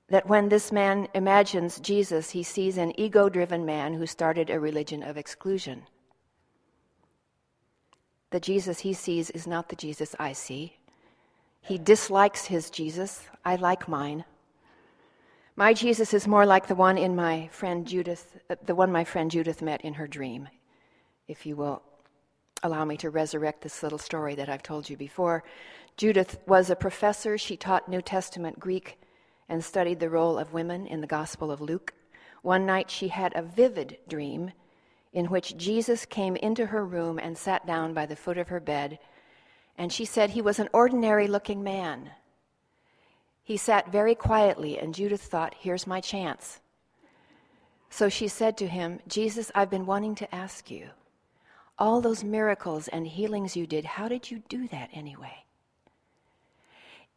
that 0.09 0.27
when 0.27 0.49
this 0.49 0.71
man 0.71 1.07
imagines 1.13 1.79
Jesus, 1.79 2.31
he 2.31 2.43
sees 2.43 2.77
an 2.77 2.99
ego 2.99 3.29
driven 3.29 3.65
man 3.65 3.93
who 3.93 4.05
started 4.05 4.49
a 4.49 4.59
religion 4.59 5.03
of 5.03 5.17
exclusion. 5.17 5.83
The 8.31 8.39
Jesus 8.39 8.79
he 8.79 8.93
sees 8.93 9.29
is 9.31 9.47
not 9.47 9.69
the 9.69 9.75
Jesus 9.75 10.15
I 10.19 10.33
see. 10.33 10.77
He 11.61 11.77
dislikes 11.77 12.45
his 12.45 12.69
Jesus. 12.69 13.23
I 13.45 13.55
like 13.55 13.87
mine. 13.87 14.25
My 15.55 15.73
Jesus 15.73 16.13
is 16.13 16.27
more 16.27 16.45
like 16.45 16.67
the 16.67 16.75
one 16.75 16.97
in 16.97 17.15
my 17.15 17.49
friend 17.51 17.85
Judith, 17.85 18.37
uh, 18.49 18.55
the 18.65 18.75
one 18.75 18.91
my 18.91 19.03
friend 19.03 19.29
Judith 19.29 19.61
met 19.61 19.81
in 19.81 19.95
her 19.95 20.07
dream. 20.07 20.47
If 21.27 21.45
you 21.45 21.55
will 21.55 21.83
allow 22.63 22.85
me 22.85 22.97
to 22.97 23.09
resurrect 23.09 23.61
this 23.61 23.83
little 23.83 23.97
story 23.97 24.35
that 24.35 24.49
I've 24.49 24.63
told 24.63 24.89
you 24.89 24.97
before. 24.97 25.43
Judith 25.97 26.39
was 26.45 26.69
a 26.69 26.75
professor. 26.75 27.37
She 27.37 27.57
taught 27.57 27.89
New 27.89 28.01
Testament 28.01 28.59
Greek 28.59 28.97
and 29.49 29.63
studied 29.63 29.99
the 29.99 30.09
role 30.09 30.37
of 30.37 30.53
women 30.53 30.87
in 30.87 31.01
the 31.01 31.07
Gospel 31.07 31.51
of 31.51 31.59
Luke. 31.59 31.93
One 32.41 32.65
night 32.65 32.89
she 32.89 33.09
had 33.09 33.33
a 33.35 33.41
vivid 33.41 33.97
dream 34.07 34.51
in 35.11 35.25
which 35.25 35.57
Jesus 35.57 36.05
came 36.05 36.35
into 36.37 36.67
her 36.67 36.85
room 36.85 37.19
and 37.19 37.37
sat 37.37 37.65
down 37.65 37.93
by 37.93 38.05
the 38.05 38.15
foot 38.15 38.37
of 38.37 38.47
her 38.47 38.59
bed. 38.59 38.99
And 39.77 39.91
she 39.91 40.05
said 40.05 40.29
he 40.29 40.41
was 40.41 40.59
an 40.59 40.69
ordinary 40.71 41.27
looking 41.27 41.63
man 41.63 42.11
he 43.49 43.57
sat 43.57 43.91
very 43.91 44.13
quietly, 44.13 44.77
and 44.77 44.93
Judith 44.93 45.23
thought, 45.23 45.55
Here's 45.57 45.87
my 45.87 46.01
chance. 46.01 46.59
So 47.89 48.07
she 48.07 48.27
said 48.27 48.55
to 48.57 48.67
him, 48.67 48.99
Jesus, 49.07 49.51
I've 49.55 49.71
been 49.71 49.87
wanting 49.87 50.13
to 50.17 50.35
ask 50.35 50.69
you, 50.69 50.89
all 51.79 51.99
those 51.99 52.23
miracles 52.23 52.87
and 52.89 53.07
healings 53.07 53.55
you 53.55 53.65
did, 53.65 53.85
how 53.85 54.07
did 54.07 54.29
you 54.29 54.43
do 54.49 54.67
that 54.67 54.91
anyway? 54.93 55.45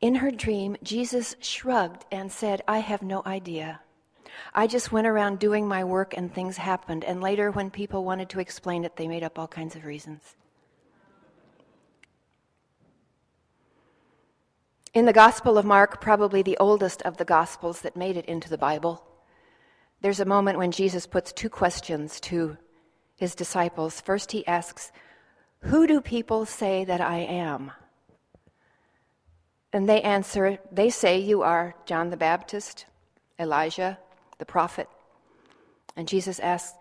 In 0.03 0.17
her 0.17 0.33
dream, 0.33 0.77
Jesus 0.83 1.37
shrugged 1.39 2.05
and 2.11 2.31
said, 2.33 2.61
I 2.67 2.79
have 2.79 3.03
no 3.03 3.23
idea. 3.25 3.81
I 4.53 4.67
just 4.67 4.91
went 4.91 5.07
around 5.07 5.39
doing 5.39 5.69
my 5.69 5.85
work 5.85 6.13
and 6.17 6.35
things 6.35 6.57
happened, 6.57 7.05
and 7.05 7.21
later, 7.21 7.53
when 7.53 7.71
people 7.71 8.05
wanted 8.05 8.29
to 8.31 8.41
explain 8.41 8.85
it, 8.85 8.97
they 8.97 9.07
made 9.07 9.23
up 9.23 9.39
all 9.39 9.47
kinds 9.47 9.77
of 9.77 9.85
reasons. 9.85 10.35
In 14.93 15.05
the 15.05 15.13
Gospel 15.13 15.57
of 15.57 15.65
Mark, 15.65 16.01
probably 16.01 16.43
the 16.43 16.59
oldest 16.59 17.01
of 17.03 17.17
the 17.17 17.25
Gospels 17.25 17.83
that 17.83 17.97
made 17.97 18.17
it 18.17 18.27
into 18.27 18.51
the 18.51 18.59
Bible, 18.59 19.07
there's 20.01 20.21
a 20.21 20.25
moment 20.25 20.59
when 20.59 20.73
Jesus 20.73 21.07
puts 21.07 21.33
two 21.33 21.49
questions 21.49 22.19
to 22.21 22.57
his 23.15 23.37
disciples. 23.37 24.01
First, 24.01 24.33
he 24.33 24.45
asks, 24.49 24.91
Who 25.61 25.87
do 25.87 26.01
people 26.01 26.45
say 26.45 26.85
that 26.85 27.01
I 27.01 27.19
am? 27.19 27.71
And 29.73 29.89
they 29.89 30.03
answer, 30.03 30.59
They 30.71 30.91
say 30.91 31.19
you 31.19 31.43
are 31.43 31.75
John 31.87 32.11
the 32.11 32.17
Baptist, 32.17 32.87
Elijah, 33.39 33.99
the 34.39 34.45
prophet. 34.45 34.89
And 35.97 36.07
Jesus 36.09 36.39
asks, 36.41 36.77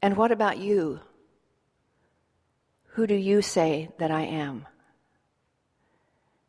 And 0.00 0.16
what 0.16 0.32
about 0.32 0.58
you? 0.58 1.00
Who 2.94 3.06
do 3.06 3.14
you 3.14 3.42
say 3.42 3.88
that 3.98 4.10
I 4.10 4.22
am? 4.22 4.66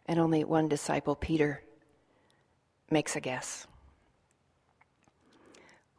and 0.05 0.19
only 0.19 0.43
one 0.43 0.67
disciple, 0.67 1.15
Peter, 1.15 1.61
makes 2.89 3.15
a 3.15 3.21
guess. 3.21 3.65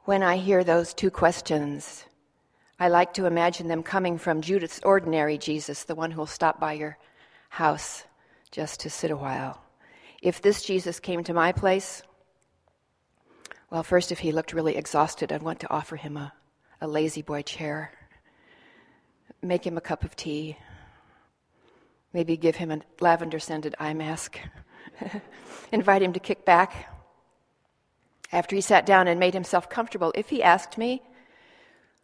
When 0.04 0.22
I 0.22 0.36
hear 0.36 0.62
those 0.62 0.92
two 0.92 1.10
questions, 1.10 2.04
I 2.78 2.88
like 2.88 3.14
to 3.14 3.26
imagine 3.26 3.68
them 3.68 3.82
coming 3.82 4.18
from 4.18 4.42
Judith's 4.42 4.80
ordinary 4.84 5.38
Jesus, 5.38 5.84
the 5.84 5.94
one 5.94 6.10
who'll 6.10 6.26
stop 6.26 6.60
by 6.60 6.74
your 6.74 6.98
house 7.48 8.04
just 8.50 8.80
to 8.80 8.90
sit 8.90 9.10
a 9.10 9.16
while. 9.16 9.63
If 10.24 10.40
this 10.40 10.62
Jesus 10.62 10.98
came 10.98 11.22
to 11.24 11.34
my 11.34 11.52
place, 11.52 12.02
well, 13.70 13.82
first, 13.82 14.10
if 14.10 14.18
he 14.18 14.32
looked 14.32 14.54
really 14.54 14.76
exhausted, 14.76 15.30
I'd 15.30 15.42
want 15.42 15.60
to 15.60 15.70
offer 15.70 15.96
him 15.96 16.16
a, 16.16 16.32
a 16.80 16.88
La-Z-Boy 16.88 17.42
chair, 17.42 17.92
make 19.42 19.66
him 19.66 19.76
a 19.76 19.82
cup 19.82 20.02
of 20.02 20.16
tea, 20.16 20.56
Maybe 22.14 22.36
give 22.36 22.54
him 22.54 22.70
a 22.70 22.80
lavender 23.00 23.40
scented 23.40 23.74
eye 23.80 23.92
mask. 23.92 24.38
Invite 25.72 26.00
him 26.00 26.12
to 26.12 26.20
kick 26.20 26.44
back. 26.44 26.88
After 28.30 28.54
he 28.54 28.62
sat 28.62 28.86
down 28.86 29.08
and 29.08 29.18
made 29.18 29.34
himself 29.34 29.68
comfortable, 29.68 30.12
if 30.14 30.28
he 30.28 30.40
asked 30.40 30.78
me, 30.78 31.02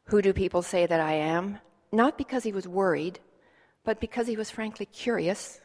Who 0.06 0.20
do 0.20 0.32
people 0.32 0.62
say 0.62 0.84
that 0.84 1.00
I 1.00 1.12
am? 1.12 1.58
Not 1.92 2.18
because 2.18 2.42
he 2.42 2.50
was 2.52 2.66
worried, 2.66 3.20
but 3.84 4.00
because 4.00 4.26
he 4.26 4.36
was 4.36 4.50
frankly 4.50 4.86
curious, 4.86 5.60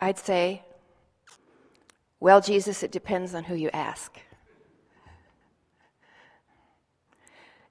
I'd 0.00 0.18
say, 0.18 0.64
Well, 2.24 2.40
Jesus, 2.40 2.82
it 2.82 2.90
depends 2.90 3.34
on 3.34 3.44
who 3.44 3.54
you 3.54 3.68
ask. 3.74 4.18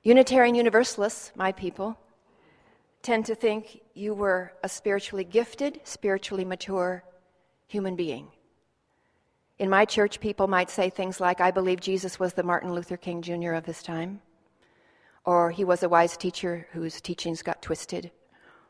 Unitarian 0.04 0.54
Universalists, 0.54 1.32
my 1.36 1.52
people, 1.52 1.98
tend 3.02 3.26
to 3.26 3.34
think 3.34 3.82
you 3.96 4.14
were 4.14 4.54
a 4.64 4.70
spiritually 4.70 5.24
gifted, 5.24 5.82
spiritually 5.86 6.46
mature 6.46 7.04
human 7.66 7.96
being. 7.96 8.28
In 9.58 9.72
my 9.72 9.86
church, 9.86 10.20
people 10.20 10.48
might 10.48 10.70
say 10.70 10.88
things 10.88 11.20
like, 11.20 11.42
I 11.42 11.50
believe 11.50 11.80
Jesus 11.80 12.20
was 12.20 12.34
the 12.34 12.44
Martin 12.44 12.76
Luther 12.76 12.96
King 12.96 13.24
Jr. 13.24 13.54
of 13.54 13.66
his 13.66 13.82
time, 13.82 14.22
or 15.26 15.50
he 15.50 15.64
was 15.64 15.82
a 15.82 15.90
wise 15.90 16.16
teacher 16.16 16.68
whose 16.74 17.02
teachings 17.02 17.42
got 17.42 17.64
twisted, 17.64 18.12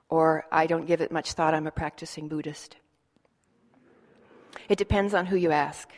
or 0.08 0.46
I 0.50 0.66
don't 0.66 0.88
give 0.88 1.02
it 1.02 1.12
much 1.12 1.34
thought, 1.34 1.54
I'm 1.54 1.68
a 1.68 1.72
practicing 1.72 2.30
Buddhist. 2.30 2.78
It 4.70 4.78
depends 4.78 5.14
on 5.14 5.28
who 5.28 5.36
you 5.36 5.52
ask. 5.52 5.90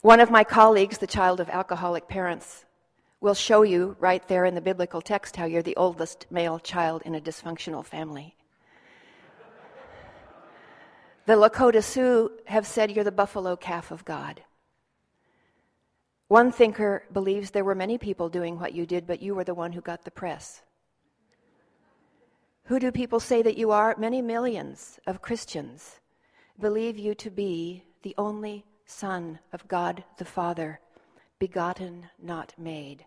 One 0.00 0.20
of 0.20 0.30
my 0.30 0.44
colleagues, 0.44 0.98
the 0.98 1.06
child 1.06 1.40
of 1.40 1.48
alcoholic 1.48 2.08
parents, 2.08 2.64
will 3.20 3.34
show 3.34 3.62
you 3.62 3.96
right 4.00 4.26
there 4.28 4.44
in 4.44 4.54
the 4.54 4.60
biblical 4.60 5.00
text 5.00 5.36
how 5.36 5.46
you're 5.46 5.62
the 5.62 5.76
oldest 5.76 6.26
male 6.30 6.58
child 6.58 7.02
in 7.06 7.14
a 7.14 7.20
dysfunctional 7.20 7.84
family. 7.84 8.36
The 11.26 11.32
Lakota 11.32 11.82
Sioux 11.82 12.30
have 12.44 12.66
said 12.66 12.90
you're 12.90 13.02
the 13.02 13.10
buffalo 13.10 13.56
calf 13.56 13.90
of 13.90 14.04
God. 14.04 14.42
One 16.28 16.52
thinker 16.52 17.04
believes 17.12 17.50
there 17.50 17.64
were 17.64 17.74
many 17.74 17.96
people 17.96 18.28
doing 18.28 18.58
what 18.58 18.74
you 18.74 18.84
did, 18.84 19.06
but 19.06 19.22
you 19.22 19.34
were 19.34 19.44
the 19.44 19.54
one 19.54 19.72
who 19.72 19.80
got 19.80 20.04
the 20.04 20.10
press. 20.10 20.60
Who 22.64 22.78
do 22.78 22.92
people 22.92 23.20
say 23.20 23.40
that 23.40 23.56
you 23.56 23.70
are? 23.70 23.94
Many 23.98 24.20
millions 24.20 24.98
of 25.06 25.22
Christians 25.22 26.00
believe 26.60 26.98
you 26.98 27.14
to 27.16 27.30
be 27.30 27.84
the 28.02 28.14
only 28.18 28.64
Son 28.86 29.38
of 29.52 29.66
God 29.68 30.04
the 30.18 30.24
Father, 30.24 30.80
begotten, 31.38 32.06
not 32.20 32.54
made 32.58 33.06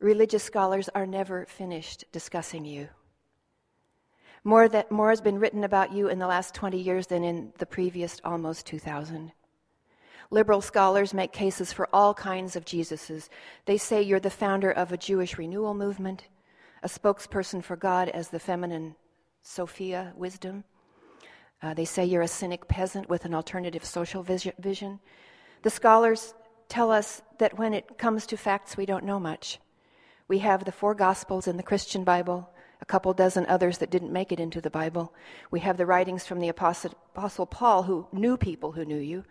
religious 0.00 0.42
scholars 0.42 0.88
are 0.94 1.06
never 1.06 1.44
finished 1.44 2.04
discussing 2.10 2.64
you. 2.64 2.88
More, 4.42 4.68
that, 4.68 4.90
more 4.90 5.10
has 5.10 5.20
been 5.20 5.38
written 5.38 5.64
about 5.64 5.92
you 5.92 6.08
in 6.08 6.18
the 6.18 6.26
last 6.26 6.54
20 6.54 6.78
years 6.78 7.06
than 7.06 7.22
in 7.22 7.52
the 7.58 7.66
previous 7.66 8.20
almost 8.24 8.66
2,000. 8.66 9.32
Liberal 10.30 10.62
scholars 10.62 11.12
make 11.12 11.32
cases 11.32 11.72
for 11.72 11.88
all 11.92 12.14
kinds 12.14 12.56
of 12.56 12.64
Jesuses. 12.64 13.28
They 13.66 13.76
say 13.76 14.00
you're 14.00 14.20
the 14.20 14.30
founder 14.30 14.70
of 14.70 14.92
a 14.92 14.96
Jewish 14.96 15.36
renewal 15.36 15.74
movement, 15.74 16.24
a 16.82 16.88
spokesperson 16.88 17.62
for 17.62 17.76
God 17.76 18.08
as 18.08 18.28
the 18.28 18.38
feminine 18.38 18.94
Sophia 19.42 20.14
wisdom. 20.16 20.64
Uh, 21.62 21.74
they 21.74 21.84
say 21.84 22.04
you're 22.04 22.22
a 22.22 22.28
cynic 22.28 22.68
peasant 22.68 23.08
with 23.08 23.24
an 23.24 23.34
alternative 23.34 23.84
social 23.84 24.22
vision. 24.22 25.00
The 25.62 25.70
scholars 25.70 26.34
tell 26.68 26.90
us 26.90 27.22
that 27.38 27.58
when 27.58 27.74
it 27.74 27.98
comes 27.98 28.26
to 28.26 28.36
facts, 28.36 28.76
we 28.76 28.86
don't 28.86 29.04
know 29.04 29.20
much. 29.20 29.58
We 30.28 30.38
have 30.38 30.64
the 30.64 30.72
four 30.72 30.94
Gospels 30.94 31.46
in 31.46 31.56
the 31.56 31.62
Christian 31.62 32.04
Bible, 32.04 32.48
a 32.80 32.86
couple 32.86 33.12
dozen 33.12 33.44
others 33.46 33.78
that 33.78 33.90
didn't 33.90 34.12
make 34.12 34.32
it 34.32 34.40
into 34.40 34.60
the 34.60 34.70
Bible. 34.70 35.12
We 35.50 35.60
have 35.60 35.76
the 35.76 35.86
writings 35.86 36.26
from 36.26 36.40
the 36.40 36.48
Apostle, 36.48 36.92
Apostle 37.14 37.46
Paul, 37.46 37.82
who 37.82 38.06
knew 38.12 38.36
people 38.36 38.72
who 38.72 38.84
knew 38.84 38.98
you. 38.98 39.24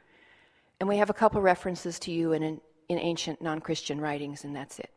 And 0.80 0.88
we 0.88 0.98
have 0.98 1.10
a 1.10 1.14
couple 1.14 1.42
references 1.42 1.98
to 2.00 2.12
you 2.12 2.34
in, 2.34 2.44
in 2.44 3.00
ancient 3.00 3.42
non 3.42 3.60
Christian 3.62 4.00
writings, 4.00 4.44
and 4.44 4.56
that's 4.56 4.78
it. 4.78 4.92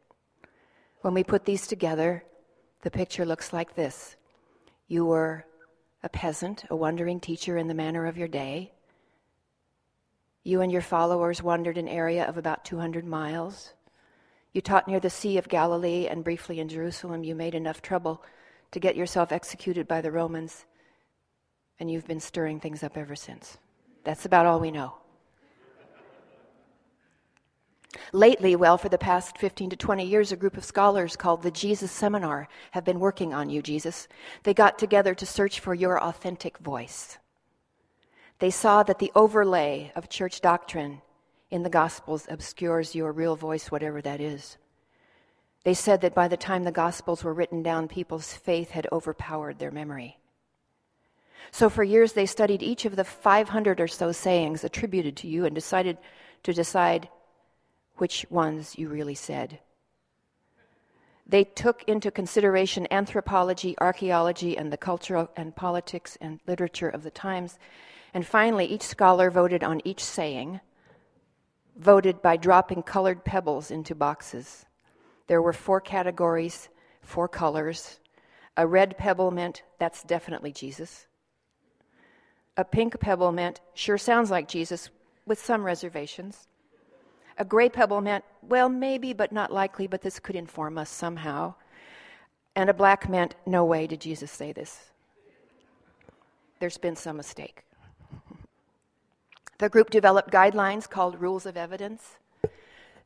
When 1.01 1.15
we 1.15 1.25
put 1.25 1.45
these 1.45 1.67
together, 1.67 2.25
the 2.83 2.91
picture 2.91 3.25
looks 3.25 3.53
like 3.53 3.75
this 3.75 4.17
You 4.89 5.07
were 5.07 5.47
a 6.03 6.09
peasant, 6.09 6.65
a 6.71 6.77
wandering 6.77 7.21
teacher 7.21 7.57
in 7.57 7.69
the 7.69 7.75
manner 7.75 8.07
of 8.07 8.17
your 8.17 8.29
day. 8.29 8.73
You 10.45 10.61
and 10.61 10.73
your 10.73 10.83
followers 10.83 11.43
wandered 11.43 11.79
an 11.79 11.89
area 11.89 12.25
of 12.25 12.37
about 12.37 12.65
200 12.65 13.05
miles. 13.05 13.73
You 14.53 14.61
taught 14.61 14.89
near 14.89 15.01
the 15.01 15.11
Sea 15.11 15.39
of 15.39 15.49
Galilee 15.49 16.07
and 16.09 16.25
briefly 16.25 16.59
in 16.59 16.69
Jerusalem. 16.69 17.25
You 17.25 17.35
made 17.35 17.55
enough 17.55 17.81
trouble 17.81 18.23
to 18.73 18.81
get 18.81 18.97
yourself 18.97 19.31
executed 19.31 19.87
by 19.87 20.01
the 20.01 20.11
Romans, 20.11 20.67
and 21.79 21.91
you've 21.91 22.07
been 22.07 22.21
stirring 22.21 22.59
things 22.59 22.83
up 22.83 22.97
ever 22.97 23.15
since. 23.15 23.59
That's 24.05 24.25
about 24.25 24.47
all 24.47 24.59
we 24.59 24.71
know. 24.71 25.02
Lately, 28.13 28.57
well, 28.57 28.79
for 28.79 28.89
the 28.89 28.99
past 28.99 29.39
15 29.39 29.71
to 29.71 29.77
20 29.77 30.05
years, 30.05 30.33
a 30.33 30.37
group 30.37 30.57
of 30.57 30.65
scholars 30.65 31.17
called 31.17 31.43
the 31.43 31.51
Jesus 31.51 31.91
Seminar 31.91 32.49
have 32.71 32.85
been 32.85 33.01
working 33.01 33.35
on 33.35 33.51
you, 33.51 33.61
Jesus. 33.61 34.09
They 34.45 34.55
got 34.55 34.79
together 34.79 35.15
to 35.15 35.27
search 35.27 35.61
for 35.61 35.75
your 35.75 36.03
authentic 36.03 36.59
voice. 36.59 37.19
They 38.39 38.51
saw 38.51 38.83
that 38.83 38.99
the 38.99 39.13
overlay 39.15 39.93
of 39.95 40.09
church 40.09 40.41
doctrine 40.41 41.03
in 41.51 41.63
the 41.63 41.71
Gospels 41.71 42.27
obscures 42.31 42.95
your 42.95 43.13
real 43.13 43.37
voice, 43.37 43.71
whatever 43.71 44.01
that 44.03 44.21
is. 44.21 44.57
They 45.65 45.75
said 45.75 46.01
that 46.01 46.15
by 46.15 46.29
the 46.29 46.37
time 46.37 46.65
the 46.65 46.73
Gospels 46.73 47.23
were 47.23 47.35
written 47.35 47.63
down, 47.63 47.89
people's 47.89 48.33
faith 48.33 48.71
had 48.71 48.89
overpowered 48.91 49.59
their 49.59 49.71
memory. 49.71 50.19
So 51.51 51.69
for 51.69 51.85
years, 51.85 52.15
they 52.15 52.27
studied 52.27 52.63
each 52.63 52.87
of 52.87 52.97
the 52.97 53.05
500 53.05 53.81
or 53.81 53.87
so 53.87 54.13
sayings 54.13 54.65
attributed 54.65 55.17
to 55.19 55.29
you 55.29 55.45
and 55.45 55.55
decided 55.55 55.99
to 56.45 56.53
decide 56.53 57.09
which 57.97 58.27
ones 58.31 58.79
you 58.79 58.89
really 58.89 59.15
said. 59.15 59.61
They 61.27 61.45
took 61.45 61.85
into 61.85 62.11
consideration 62.11 62.87
anthropology, 62.91 63.77
archaeology, 63.81 64.59
and 64.59 64.73
the 64.73 64.77
cultural 64.77 65.31
and 65.37 65.55
politics 65.55 66.19
and 66.21 66.41
literature 66.47 66.89
of 66.89 67.05
the 67.05 67.11
times. 67.11 67.59
And 68.13 68.27
finally, 68.27 68.67
each 68.67 68.83
scholar 68.83 69.31
voted 69.31 69.63
on 69.65 69.81
each 69.85 70.03
saying, 70.03 70.61
voted 71.77 72.21
by 72.21 72.37
dropping 72.37 72.83
colored 72.83 73.25
pebbles 73.25 73.71
into 73.71 73.95
boxes. 73.95 74.67
There 75.27 75.41
were 75.41 75.53
four 75.53 75.81
categories, 75.81 76.69
four 77.01 77.29
colors. 77.29 78.01
A 78.57 78.67
red 78.67 78.99
pebble 78.99 79.31
meant 79.31 79.63
that's 79.79 80.03
definitely 80.03 80.53
Jesus. 80.53 81.07
A 82.57 82.65
pink 82.65 83.01
pebble 83.01 83.33
meant 83.33 83.61
sure 83.73 83.97
sounds 83.97 84.31
like 84.31 84.49
Jesus, 84.49 84.91
with 85.25 85.43
some 85.43 85.63
reservations. 85.63 86.49
A 87.39 87.45
gray 87.45 87.69
pebble 87.69 88.01
meant, 88.01 88.25
well, 88.43 88.69
maybe, 88.69 89.13
but 89.13 89.33
not 89.33 89.53
likely, 89.53 89.87
but 89.87 90.03
this 90.03 90.19
could 90.19 90.37
inform 90.37 90.79
us 90.79 90.91
somehow. 90.91 91.55
And 92.55 92.69
a 92.69 92.75
black 92.75 93.09
meant, 93.09 93.35
no 93.47 93.65
way 93.65 93.87
did 93.87 94.01
Jesus 94.01 94.31
say 94.31 94.53
this. 94.53 94.91
There's 96.61 96.79
been 96.79 96.97
some 96.97 97.17
mistake. 97.17 97.63
The 99.59 99.69
group 99.69 99.91
developed 99.91 100.31
guidelines 100.31 100.89
called 100.89 101.21
Rules 101.21 101.47
of 101.47 101.57
Evidence. 101.57 102.19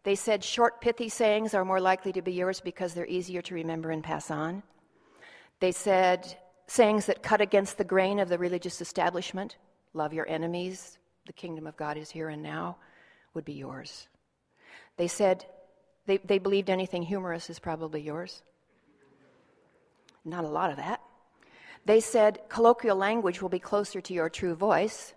They 0.02 0.14
said 0.14 0.44
short, 0.44 0.80
pithy 0.80 1.08
sayings 1.08 1.54
are 1.54 1.64
more 1.64 1.80
likely 1.80 2.12
to 2.12 2.22
be 2.22 2.32
yours 2.32 2.60
because 2.60 2.94
they're 2.94 3.06
easier 3.06 3.42
to 3.42 3.54
remember 3.54 3.90
and 3.90 4.02
pass 4.02 4.30
on. 4.30 4.62
They 5.60 5.72
said 5.72 6.36
sayings 6.66 7.06
that 7.06 7.22
cut 7.22 7.40
against 7.40 7.78
the 7.78 7.84
grain 7.84 8.18
of 8.18 8.28
the 8.28 8.38
religious 8.38 8.80
establishment, 8.80 9.56
love 9.94 10.12
your 10.12 10.28
enemies, 10.28 10.98
the 11.26 11.32
kingdom 11.32 11.66
of 11.66 11.76
God 11.76 11.96
is 11.96 12.10
here 12.10 12.28
and 12.28 12.42
now, 12.42 12.76
would 13.34 13.44
be 13.44 13.54
yours. 13.54 14.08
They 14.96 15.08
said 15.08 15.44
they, 16.06 16.18
they 16.18 16.38
believed 16.38 16.70
anything 16.70 17.02
humorous 17.02 17.50
is 17.50 17.58
probably 17.58 18.00
yours. 18.00 18.42
Not 20.24 20.44
a 20.44 20.48
lot 20.48 20.70
of 20.70 20.76
that. 20.76 21.00
They 21.84 22.00
said 22.00 22.40
colloquial 22.48 22.96
language 22.96 23.40
will 23.40 23.48
be 23.48 23.58
closer 23.58 24.00
to 24.00 24.14
your 24.14 24.28
true 24.28 24.54
voice. 24.54 25.14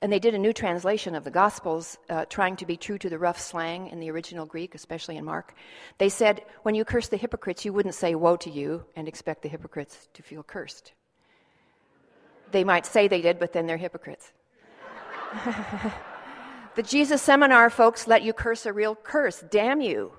And 0.00 0.10
they 0.10 0.18
did 0.18 0.34
a 0.34 0.38
new 0.38 0.54
translation 0.54 1.14
of 1.14 1.22
the 1.22 1.30
Gospels, 1.30 1.98
uh, 2.08 2.24
trying 2.24 2.56
to 2.56 2.66
be 2.66 2.78
true 2.78 2.96
to 2.98 3.10
the 3.10 3.18
rough 3.18 3.38
slang 3.38 3.88
in 3.88 4.00
the 4.00 4.10
original 4.10 4.46
Greek, 4.46 4.74
especially 4.74 5.18
in 5.18 5.24
Mark. 5.24 5.54
They 5.98 6.08
said, 6.08 6.42
when 6.62 6.74
you 6.74 6.84
curse 6.84 7.08
the 7.08 7.18
hypocrites, 7.18 7.64
you 7.64 7.74
wouldn't 7.74 7.94
say, 7.94 8.14
Woe 8.14 8.36
to 8.36 8.50
you, 8.50 8.86
and 8.96 9.06
expect 9.06 9.42
the 9.42 9.50
hypocrites 9.50 10.08
to 10.14 10.22
feel 10.22 10.42
cursed. 10.42 10.92
They 12.52 12.64
might 12.64 12.86
say 12.86 13.06
they 13.06 13.20
did, 13.20 13.38
but 13.38 13.52
then 13.52 13.66
they're 13.66 13.76
hypocrites. 13.76 14.32
The 16.74 16.82
Jesus 16.82 17.20
seminar 17.20 17.68
folks 17.68 18.06
let 18.06 18.22
you 18.22 18.32
curse 18.32 18.64
a 18.64 18.72
real 18.72 18.94
curse. 18.94 19.44
Damn 19.50 19.80
you. 19.80 20.12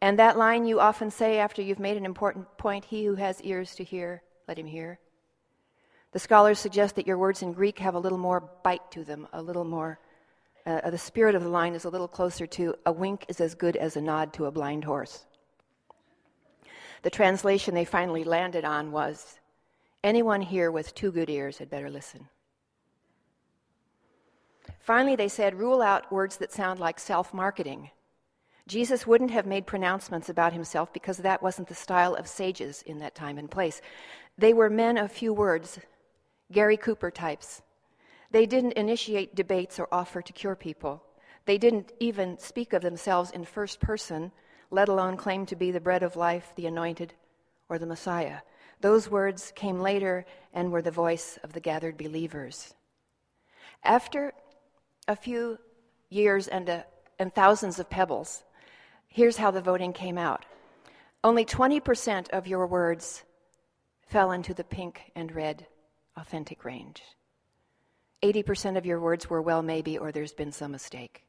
And 0.00 0.18
that 0.18 0.38
line 0.38 0.64
you 0.64 0.80
often 0.80 1.10
say 1.10 1.38
after 1.38 1.60
you've 1.60 1.78
made 1.78 1.96
an 1.96 2.06
important 2.06 2.46
point 2.56 2.86
He 2.86 3.04
who 3.04 3.16
has 3.16 3.40
ears 3.42 3.74
to 3.74 3.84
hear, 3.84 4.22
let 4.48 4.58
him 4.58 4.66
hear. 4.66 4.98
The 6.12 6.18
scholars 6.18 6.58
suggest 6.58 6.96
that 6.96 7.06
your 7.06 7.18
words 7.18 7.42
in 7.42 7.52
Greek 7.52 7.78
have 7.80 7.94
a 7.94 7.98
little 7.98 8.18
more 8.18 8.40
bite 8.62 8.90
to 8.92 9.04
them, 9.04 9.28
a 9.32 9.42
little 9.42 9.64
more. 9.64 9.98
Uh, 10.64 10.90
the 10.90 10.98
spirit 10.98 11.34
of 11.34 11.42
the 11.42 11.48
line 11.48 11.74
is 11.74 11.84
a 11.84 11.90
little 11.90 12.08
closer 12.08 12.46
to 12.46 12.74
a 12.86 12.92
wink 12.92 13.26
is 13.28 13.40
as 13.40 13.54
good 13.54 13.76
as 13.76 13.96
a 13.96 14.00
nod 14.00 14.32
to 14.34 14.46
a 14.46 14.50
blind 14.50 14.84
horse. 14.84 15.26
The 17.02 17.10
translation 17.10 17.74
they 17.74 17.84
finally 17.84 18.24
landed 18.24 18.64
on 18.64 18.90
was 18.90 19.38
Anyone 20.04 20.40
here 20.40 20.72
with 20.72 20.94
two 20.96 21.12
good 21.12 21.30
ears 21.30 21.58
had 21.58 21.70
better 21.70 21.88
listen. 21.88 22.28
Finally, 24.82 25.14
they 25.14 25.28
said, 25.28 25.54
rule 25.54 25.80
out 25.80 26.10
words 26.10 26.36
that 26.38 26.52
sound 26.52 26.80
like 26.80 26.98
self 26.98 27.32
marketing. 27.32 27.88
Jesus 28.66 29.06
wouldn't 29.06 29.30
have 29.30 29.46
made 29.46 29.64
pronouncements 29.64 30.28
about 30.28 30.52
himself 30.52 30.92
because 30.92 31.18
that 31.18 31.42
wasn't 31.42 31.68
the 31.68 31.74
style 31.74 32.16
of 32.16 32.26
sages 32.26 32.82
in 32.82 32.98
that 32.98 33.14
time 33.14 33.38
and 33.38 33.48
place. 33.48 33.80
They 34.36 34.52
were 34.52 34.68
men 34.68 34.98
of 34.98 35.12
few 35.12 35.32
words, 35.32 35.78
Gary 36.50 36.76
Cooper 36.76 37.12
types. 37.12 37.62
They 38.32 38.44
didn't 38.44 38.72
initiate 38.72 39.36
debates 39.36 39.78
or 39.78 39.88
offer 39.92 40.20
to 40.20 40.32
cure 40.32 40.56
people. 40.56 41.02
They 41.44 41.58
didn't 41.58 41.92
even 42.00 42.38
speak 42.38 42.72
of 42.72 42.82
themselves 42.82 43.30
in 43.30 43.44
first 43.44 43.78
person, 43.78 44.32
let 44.70 44.88
alone 44.88 45.16
claim 45.16 45.46
to 45.46 45.56
be 45.56 45.70
the 45.70 45.80
bread 45.80 46.02
of 46.02 46.16
life, 46.16 46.52
the 46.56 46.66
anointed, 46.66 47.14
or 47.68 47.78
the 47.78 47.86
Messiah. 47.86 48.38
Those 48.80 49.08
words 49.08 49.52
came 49.54 49.80
later 49.80 50.24
and 50.52 50.72
were 50.72 50.82
the 50.82 50.90
voice 50.90 51.38
of 51.44 51.52
the 51.52 51.60
gathered 51.60 51.96
believers. 51.96 52.74
After 53.84 54.32
a 55.12 55.16
few 55.16 55.58
years 56.08 56.48
and, 56.48 56.68
a, 56.68 56.84
and 57.18 57.32
thousands 57.32 57.78
of 57.78 57.88
pebbles, 57.88 58.42
here's 59.08 59.36
how 59.36 59.50
the 59.50 59.60
voting 59.60 59.92
came 59.92 60.18
out. 60.18 60.44
Only 61.22 61.44
20% 61.44 62.30
of 62.30 62.46
your 62.46 62.66
words 62.66 63.22
fell 64.08 64.32
into 64.32 64.54
the 64.54 64.64
pink 64.64 65.12
and 65.14 65.30
red 65.30 65.66
authentic 66.16 66.64
range. 66.64 67.02
80% 68.22 68.78
of 68.78 68.86
your 68.86 69.00
words 69.00 69.28
were 69.28 69.42
well, 69.42 69.62
maybe, 69.62 69.98
or 69.98 70.12
there's 70.12 70.32
been 70.32 70.52
some 70.52 70.72
mistake. 70.72 71.24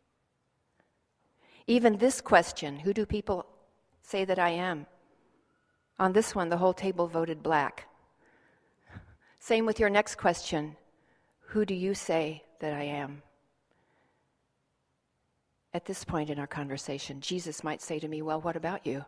Even 1.67 1.97
this 1.97 2.21
question, 2.21 2.79
who 2.79 2.93
do 2.93 3.05
people 3.05 3.45
say 4.01 4.25
that 4.25 4.39
I 4.39 4.49
am? 4.49 4.85
On 5.99 6.13
this 6.13 6.33
one, 6.33 6.49
the 6.49 6.57
whole 6.57 6.73
table 6.73 7.07
voted 7.07 7.43
black. 7.43 7.87
Same 9.39 9.65
with 9.65 9.79
your 9.79 9.89
next 9.89 10.15
question 10.15 10.77
who 11.47 11.65
do 11.65 11.75
you 11.75 11.93
say 11.93 12.43
that 12.61 12.73
I 12.73 12.83
am? 12.83 13.21
At 15.73 15.85
this 15.85 16.03
point 16.03 16.29
in 16.29 16.37
our 16.37 16.47
conversation, 16.47 17.19
Jesus 17.19 17.63
might 17.63 17.81
say 17.81 17.97
to 17.99 18.07
me, 18.07 18.21
Well, 18.21 18.39
what 18.39 18.55
about 18.55 18.85
you? 18.85 19.05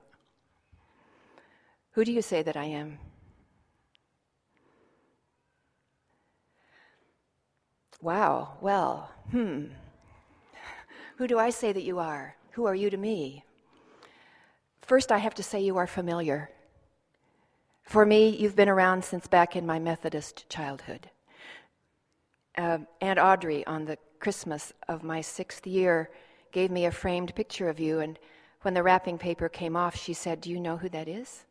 Who 1.91 2.04
do 2.04 2.12
you 2.12 2.21
say 2.21 2.41
that 2.41 2.58
I 2.58 2.65
am? 2.65 2.97
Wow, 8.01 8.58
well, 8.62 9.12
hmm. 9.32 9.65
Who 11.17 11.28
do 11.28 11.39
I 11.39 11.49
say 11.49 11.71
that 11.71 11.84
you 11.84 11.99
are? 11.99 12.36
Who 12.51 12.65
are 12.65 12.75
you 12.75 12.89
to 12.89 12.97
me? 12.97 13.43
First, 14.82 15.12
I 15.12 15.19
have 15.19 15.34
to 15.36 15.43
say 15.43 15.62
you 15.62 15.78
are 15.78 15.88
familiar. 15.88 16.49
For 17.84 18.06
me, 18.06 18.30
you've 18.30 18.56
been 18.56 18.69
around 18.69 19.04
since 19.04 19.28
back 19.28 19.56
in 19.56 19.65
my 19.65 19.80
Methodist 19.80 20.49
childhood. 20.49 21.10
Uh, 22.58 22.80
Aunt 23.01 23.19
Audrey 23.19 23.65
on 23.65 23.86
the 23.86 23.97
Christmas 24.19 24.73
of 24.88 25.04
my 25.04 25.21
sixth 25.21 25.65
year 25.67 26.10
gave 26.55 26.71
me 26.71 26.85
a 26.85 26.91
framed 26.91 27.35
picture 27.35 27.67
of 27.67 27.81
you, 27.81 27.99
and 27.99 28.17
when 28.61 28.73
the 28.73 28.81
wrapping 28.81 29.17
paper 29.17 29.49
came 29.49 29.75
off, 29.75 29.93
she 29.93 30.13
said, 30.13 30.39
Do 30.39 30.49
you 30.49 30.57
know 30.57 30.77
who 30.77 30.87
that 30.87 31.09
is? 31.09 31.43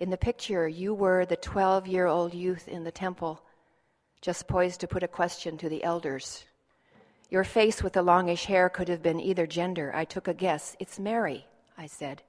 In 0.00 0.10
the 0.10 0.16
picture, 0.16 0.66
you 0.66 0.92
were 0.92 1.24
the 1.24 1.36
12 1.36 1.86
year 1.86 2.06
old 2.06 2.34
youth 2.34 2.66
in 2.66 2.82
the 2.82 2.90
temple, 2.90 3.40
just 4.20 4.48
poised 4.48 4.80
to 4.80 4.88
put 4.88 5.04
a 5.04 5.08
question 5.08 5.56
to 5.58 5.68
the 5.68 5.84
elders. 5.84 6.44
Your 7.30 7.44
face 7.44 7.84
with 7.84 7.92
the 7.92 8.02
longish 8.02 8.46
hair 8.46 8.68
could 8.68 8.88
have 8.88 9.00
been 9.00 9.20
either 9.20 9.46
gender. 9.46 9.92
I 9.94 10.04
took 10.04 10.26
a 10.26 10.34
guess. 10.34 10.74
It's 10.80 10.98
Mary, 10.98 11.46
I 11.78 11.86
said, 11.86 12.24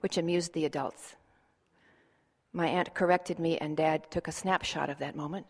which 0.00 0.18
amused 0.18 0.52
the 0.52 0.64
adults. 0.64 1.14
My 2.52 2.66
aunt 2.66 2.92
corrected 2.92 3.38
me, 3.38 3.56
and 3.56 3.76
Dad 3.76 4.10
took 4.10 4.26
a 4.26 4.32
snapshot 4.32 4.90
of 4.90 4.98
that 4.98 5.14
moment. 5.14 5.46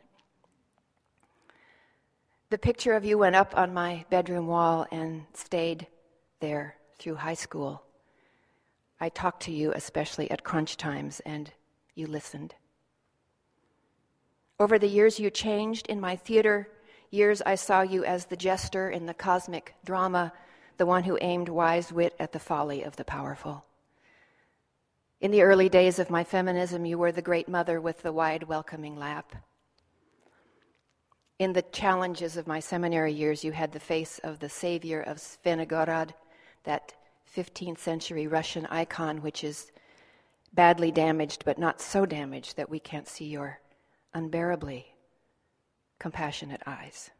The 2.50 2.56
picture 2.56 2.94
of 2.94 3.04
you 3.04 3.18
went 3.18 3.37
up 3.37 3.54
on 3.58 3.74
my 3.74 4.06
bedroom 4.08 4.46
wall 4.46 4.87
and 4.90 5.26
stayed 5.34 5.87
there 6.40 6.76
through 6.98 7.16
high 7.16 7.34
school. 7.34 7.82
I 8.98 9.11
talked 9.11 9.42
to 9.42 9.52
you, 9.52 9.72
especially 9.72 10.30
at 10.30 10.44
crunch 10.44 10.78
times, 10.78 11.20
and 11.26 11.52
you 11.94 12.06
listened. 12.06 12.54
Over 14.58 14.78
the 14.78 14.88
years, 14.88 15.20
you 15.20 15.28
changed. 15.28 15.88
In 15.88 16.00
my 16.00 16.16
theater 16.16 16.70
years, 17.11 17.42
I 17.42 17.54
saw 17.54 17.82
you 17.82 18.02
as 18.04 18.24
the 18.24 18.37
jester 18.37 18.88
in 18.88 19.04
the 19.04 19.12
cosmic 19.12 19.74
drama, 19.84 20.32
the 20.78 20.87
one 20.87 21.04
who 21.04 21.18
aimed 21.20 21.50
wise 21.50 21.92
wit 21.92 22.16
at 22.18 22.32
the 22.32 22.38
folly 22.38 22.82
of 22.82 22.96
the 22.96 23.04
powerful. 23.04 23.66
In 25.20 25.32
the 25.32 25.42
early 25.42 25.68
days 25.68 25.98
of 25.98 26.08
my 26.08 26.24
feminism, 26.24 26.87
you 26.87 26.96
were 26.96 27.12
the 27.12 27.20
great 27.20 27.48
mother 27.48 27.78
with 27.78 28.00
the 28.00 28.12
wide, 28.12 28.44
welcoming 28.44 28.96
lap. 28.96 29.37
In 31.38 31.53
the 31.53 31.62
challenges 31.62 32.37
of 32.37 32.48
my 32.48 32.59
seminary 32.59 33.12
years, 33.12 33.44
you 33.44 33.53
had 33.53 33.70
the 33.70 33.79
face 33.79 34.18
of 34.24 34.40
the 34.40 34.48
savior 34.48 35.01
of 35.01 35.18
Zvenigorod 35.18 36.11
that 36.64 36.94
15th 37.37 37.79
century 37.79 38.27
Russian 38.27 38.66
icon, 38.66 39.22
which 39.22 39.44
is 39.44 39.70
badly 40.53 40.90
damaged, 40.90 41.44
but 41.44 41.59
not 41.59 41.81
so 41.81 42.05
damaged 42.05 42.57
that 42.57 42.68
we 42.68 42.81
can't 42.81 43.07
see 43.07 43.27
your 43.27 43.61
unbearably 44.14 44.94
compassionate 46.01 46.62
eyes. 46.66 47.11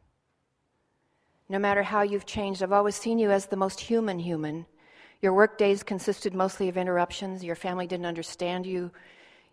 No 1.47 1.57
matter 1.57 1.83
how 1.83 2.01
you've 2.01 2.25
changed, 2.25 2.61
I've 2.61 2.73
always 2.73 2.95
seen 2.95 3.19
you 3.19 3.31
as 3.31 3.45
the 3.45 3.55
most 3.55 3.79
human 3.79 4.19
human. 4.19 4.65
Your 5.21 5.33
work 5.33 5.57
days 5.57 5.81
consisted 5.81 6.33
mostly 6.33 6.67
of 6.67 6.77
interruptions. 6.77 7.43
Your 7.43 7.55
family 7.55 7.87
didn't 7.87 8.05
understand 8.05 8.65
you. 8.65 8.91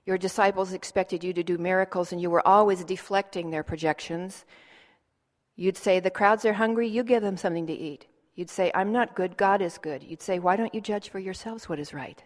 Your 0.07 0.17
disciples 0.17 0.73
expected 0.73 1.25
you 1.25 1.33
to 1.33 1.43
do 1.43 1.59
miracles, 1.59 2.13
and 2.13 2.21
you 2.21 2.31
were 2.31 2.47
always 2.47 2.85
deflecting 2.85 3.51
their 3.51 3.65
projections. 3.65 4.45
You'd 5.57 5.77
say, 5.77 5.99
The 5.99 6.11
crowds 6.11 6.45
are 6.45 6.53
hungry, 6.53 6.87
you 6.89 7.03
give 7.03 7.23
them 7.23 7.37
something 7.37 7.67
to 7.67 7.73
eat. 7.73 8.07
You'd 8.37 8.51
say, 8.51 8.71
I'm 8.73 8.93
not 8.93 9.17
good, 9.17 9.37
God 9.37 9.61
is 9.61 9.79
good. 9.79 10.05
You'd 10.05 10.23
say, 10.23 10.39
Why 10.39 10.55
don't 10.55 10.75
you 10.75 10.81
judge 10.81 11.09
for 11.09 11.19
yourselves 11.19 11.69
what 11.69 11.81
is 11.81 11.93
right? 11.93 12.23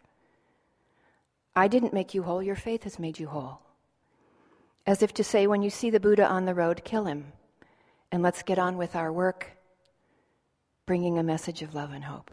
I 1.57 1.69
didn't 1.69 1.95
make 1.95 2.13
you 2.13 2.23
whole, 2.23 2.43
your 2.43 2.55
faith 2.55 2.85
has 2.85 2.99
made 2.99 3.19
you 3.19 3.29
whole. 3.29 3.61
As 4.87 5.03
if 5.03 5.15
to 5.15 5.25
say, 5.25 5.47
when 5.47 5.63
you 5.63 5.71
see 5.71 5.89
the 5.91 6.01
Buddha 6.01 6.27
on 6.27 6.45
the 6.45 6.55
road, 6.55 6.85
kill 6.85 7.05
him, 7.05 7.33
and 8.13 8.23
let's 8.23 8.43
get 8.43 8.59
on 8.59 8.77
with 8.77 8.95
our 8.95 9.13
work, 9.13 9.53
bringing 10.85 11.19
a 11.19 11.23
message 11.23 11.63
of 11.63 11.75
love 11.75 11.93
and 11.93 12.05
hope. 12.05 12.31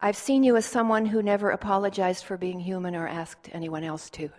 I've 0.00 0.16
seen 0.16 0.42
you 0.42 0.56
as 0.56 0.64
someone 0.64 1.06
who 1.06 1.22
never 1.22 1.50
apologized 1.50 2.24
for 2.24 2.36
being 2.36 2.60
human 2.60 2.96
or 2.96 3.06
asked 3.06 3.50
anyone 3.52 3.84
else 3.84 4.08
to. 4.10 4.30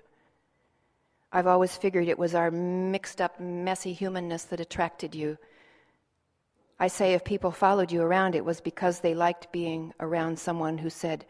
I've 1.32 1.48
always 1.48 1.76
figured 1.76 2.08
it 2.08 2.20
was 2.20 2.36
our 2.36 2.52
mixed 2.52 3.22
up, 3.22 3.40
messy 3.40 3.94
humanness 3.94 4.44
that 4.46 4.60
attracted 4.60 5.16
you 5.16 5.38
I 6.82 6.88
say 6.88 7.14
if 7.14 7.24
people 7.24 7.52
followed 7.52 7.92
you 7.92 8.02
around, 8.02 8.34
it 8.34 8.44
was 8.44 8.60
because 8.60 9.02
they 9.02 9.14
liked 9.14 9.52
being 9.52 9.94
around 10.00 10.40
someone 10.40 10.80
who 10.80 10.90
said, 10.90 11.26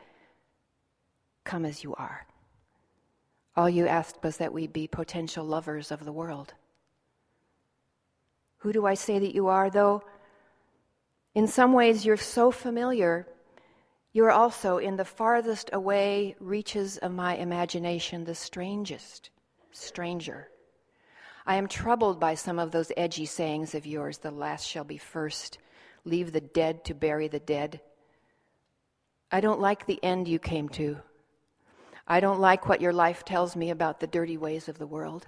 Come 1.43 1.65
as 1.65 1.83
you 1.83 1.93
are. 1.95 2.25
All 3.57 3.69
you 3.69 3.85
asked 3.85 4.23
was 4.23 4.37
that 4.37 4.53
we 4.53 4.67
be 4.67 4.87
potential 4.87 5.43
lovers 5.43 5.91
of 5.91 6.05
the 6.05 6.13
world. 6.13 6.53
Who 8.59 8.71
do 8.71 8.85
I 8.85 8.93
say 8.93 9.19
that 9.19 9.35
you 9.35 9.49
are, 9.49 9.69
though? 9.69 10.03
In 11.35 11.47
some 11.47 11.73
ways, 11.73 12.05
you're 12.05 12.15
so 12.15 12.49
familiar, 12.49 13.27
you're 14.13 14.31
also 14.31 14.77
in 14.77 14.97
the 14.97 15.05
farthest 15.05 15.69
away 15.73 16.35
reaches 16.39 16.97
of 16.97 17.13
my 17.13 17.35
imagination, 17.35 18.25
the 18.25 18.35
strangest 18.35 19.29
stranger. 19.71 20.49
I 21.45 21.55
am 21.55 21.67
troubled 21.67 22.19
by 22.19 22.35
some 22.35 22.59
of 22.59 22.71
those 22.71 22.91
edgy 22.97 23.25
sayings 23.25 23.73
of 23.73 23.85
yours 23.85 24.17
the 24.17 24.31
last 24.31 24.67
shall 24.67 24.83
be 24.83 24.97
first, 24.97 25.57
leave 26.03 26.33
the 26.33 26.41
dead 26.41 26.83
to 26.85 26.93
bury 26.93 27.27
the 27.27 27.39
dead. 27.39 27.79
I 29.31 29.39
don't 29.39 29.61
like 29.61 29.85
the 29.85 30.03
end 30.03 30.27
you 30.27 30.39
came 30.39 30.67
to. 30.69 30.97
I 32.07 32.19
don't 32.19 32.41
like 32.41 32.67
what 32.67 32.81
your 32.81 32.93
life 32.93 33.23
tells 33.23 33.55
me 33.55 33.69
about 33.69 33.99
the 33.99 34.07
dirty 34.07 34.37
ways 34.37 34.67
of 34.67 34.77
the 34.77 34.87
world. 34.87 35.27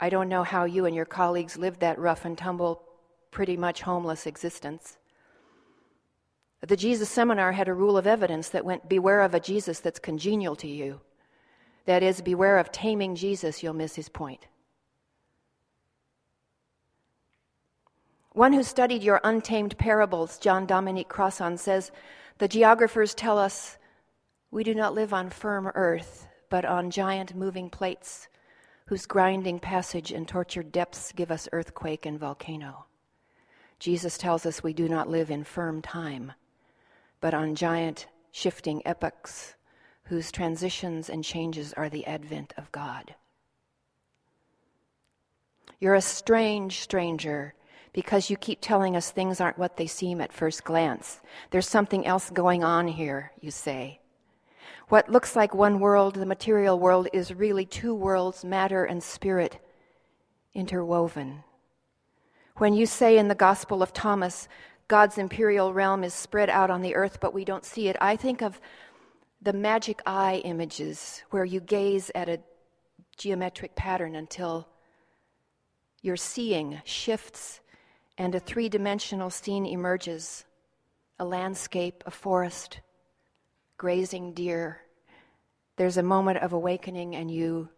I 0.00 0.10
don't 0.10 0.28
know 0.28 0.42
how 0.42 0.64
you 0.64 0.84
and 0.84 0.96
your 0.96 1.04
colleagues 1.04 1.56
lived 1.56 1.80
that 1.80 1.98
rough 1.98 2.24
and 2.24 2.36
tumble, 2.36 2.82
pretty 3.30 3.56
much 3.56 3.82
homeless 3.82 4.26
existence. 4.26 4.98
The 6.66 6.76
Jesus 6.76 7.08
seminar 7.08 7.52
had 7.52 7.68
a 7.68 7.74
rule 7.74 7.96
of 7.96 8.08
evidence 8.08 8.48
that 8.48 8.64
went 8.64 8.88
beware 8.88 9.22
of 9.22 9.34
a 9.34 9.40
Jesus 9.40 9.78
that's 9.78 10.00
congenial 10.00 10.56
to 10.56 10.66
you. 10.66 11.00
That 11.84 12.02
is, 12.02 12.20
beware 12.20 12.58
of 12.58 12.72
taming 12.72 13.14
Jesus, 13.14 13.62
you'll 13.62 13.72
miss 13.72 13.94
his 13.94 14.08
point. 14.08 14.48
One 18.32 18.52
who 18.52 18.64
studied 18.64 19.04
your 19.04 19.20
untamed 19.22 19.78
parables, 19.78 20.38
John 20.38 20.66
Dominic 20.66 21.08
Crossan, 21.08 21.56
says 21.56 21.92
the 22.38 22.48
geographers 22.48 23.14
tell 23.14 23.38
us 23.38 23.78
we 24.50 24.64
do 24.64 24.74
not 24.74 24.92
live 24.92 25.14
on 25.14 25.30
firm 25.30 25.68
earth, 25.68 26.26
but 26.50 26.64
on 26.64 26.90
giant 26.90 27.36
moving 27.36 27.70
plates 27.70 28.26
whose 28.86 29.06
grinding 29.06 29.60
passage 29.60 30.10
and 30.10 30.26
tortured 30.26 30.72
depths 30.72 31.12
give 31.12 31.30
us 31.30 31.48
earthquake 31.52 32.06
and 32.06 32.18
volcano. 32.18 32.86
Jesus 33.78 34.18
tells 34.18 34.44
us 34.44 34.64
we 34.64 34.72
do 34.72 34.88
not 34.88 35.08
live 35.08 35.30
in 35.30 35.44
firm 35.44 35.80
time, 35.80 36.32
but 37.20 37.34
on 37.34 37.54
giant 37.54 38.06
shifting 38.30 38.82
epochs 38.84 39.54
whose 40.04 40.30
transitions 40.30 41.08
and 41.08 41.24
changes 41.24 41.72
are 41.74 41.88
the 41.88 42.06
advent 42.06 42.52
of 42.56 42.70
God. 42.70 43.14
You're 45.80 45.94
a 45.94 46.00
strange 46.00 46.80
stranger 46.80 47.54
because 47.92 48.30
you 48.30 48.36
keep 48.36 48.60
telling 48.60 48.96
us 48.96 49.10
things 49.10 49.40
aren't 49.40 49.58
what 49.58 49.76
they 49.76 49.86
seem 49.86 50.20
at 50.20 50.32
first 50.32 50.64
glance. 50.64 51.20
There's 51.50 51.68
something 51.68 52.06
else 52.06 52.30
going 52.30 52.62
on 52.62 52.88
here, 52.88 53.32
you 53.40 53.50
say. 53.50 54.00
What 54.88 55.10
looks 55.10 55.34
like 55.34 55.54
one 55.54 55.80
world, 55.80 56.14
the 56.14 56.26
material 56.26 56.78
world, 56.78 57.08
is 57.12 57.34
really 57.34 57.66
two 57.66 57.94
worlds, 57.94 58.44
matter 58.44 58.84
and 58.84 59.02
spirit, 59.02 59.58
interwoven. 60.54 61.42
When 62.56 62.72
you 62.72 62.86
say 62.86 63.18
in 63.18 63.28
the 63.28 63.34
Gospel 63.34 63.82
of 63.82 63.92
Thomas, 63.92 64.48
God's 64.88 65.18
imperial 65.18 65.72
realm 65.72 66.04
is 66.04 66.14
spread 66.14 66.48
out 66.48 66.70
on 66.70 66.82
the 66.82 66.94
earth, 66.94 67.18
but 67.20 67.34
we 67.34 67.44
don't 67.44 67.64
see 67.64 67.88
it, 67.88 67.96
I 68.00 68.16
think 68.16 68.42
of 68.42 68.60
the 69.42 69.52
magic 69.52 70.00
eye 70.06 70.40
images 70.44 71.22
where 71.30 71.44
you 71.44 71.60
gaze 71.60 72.10
at 72.14 72.28
a 72.28 72.40
geometric 73.16 73.74
pattern 73.74 74.14
until 74.14 74.68
your 76.02 76.16
seeing 76.16 76.80
shifts 76.84 77.60
and 78.18 78.34
a 78.34 78.40
three 78.40 78.68
dimensional 78.68 79.30
scene 79.30 79.66
emerges 79.66 80.44
a 81.18 81.24
landscape, 81.24 82.02
a 82.06 82.10
forest, 82.10 82.80
grazing 83.76 84.32
deer. 84.32 84.80
There's 85.76 85.96
a 85.96 86.02
moment 86.02 86.38
of 86.38 86.52
awakening, 86.52 87.16
and 87.16 87.30
you 87.30 87.68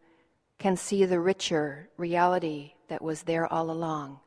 can 0.59 0.77
see 0.77 1.05
the 1.05 1.21
richer 1.21 1.89
reality 1.97 2.75
that 2.89 3.03
was 3.03 3.23
there 3.23 3.53
all 3.53 3.71
along. 3.71 4.21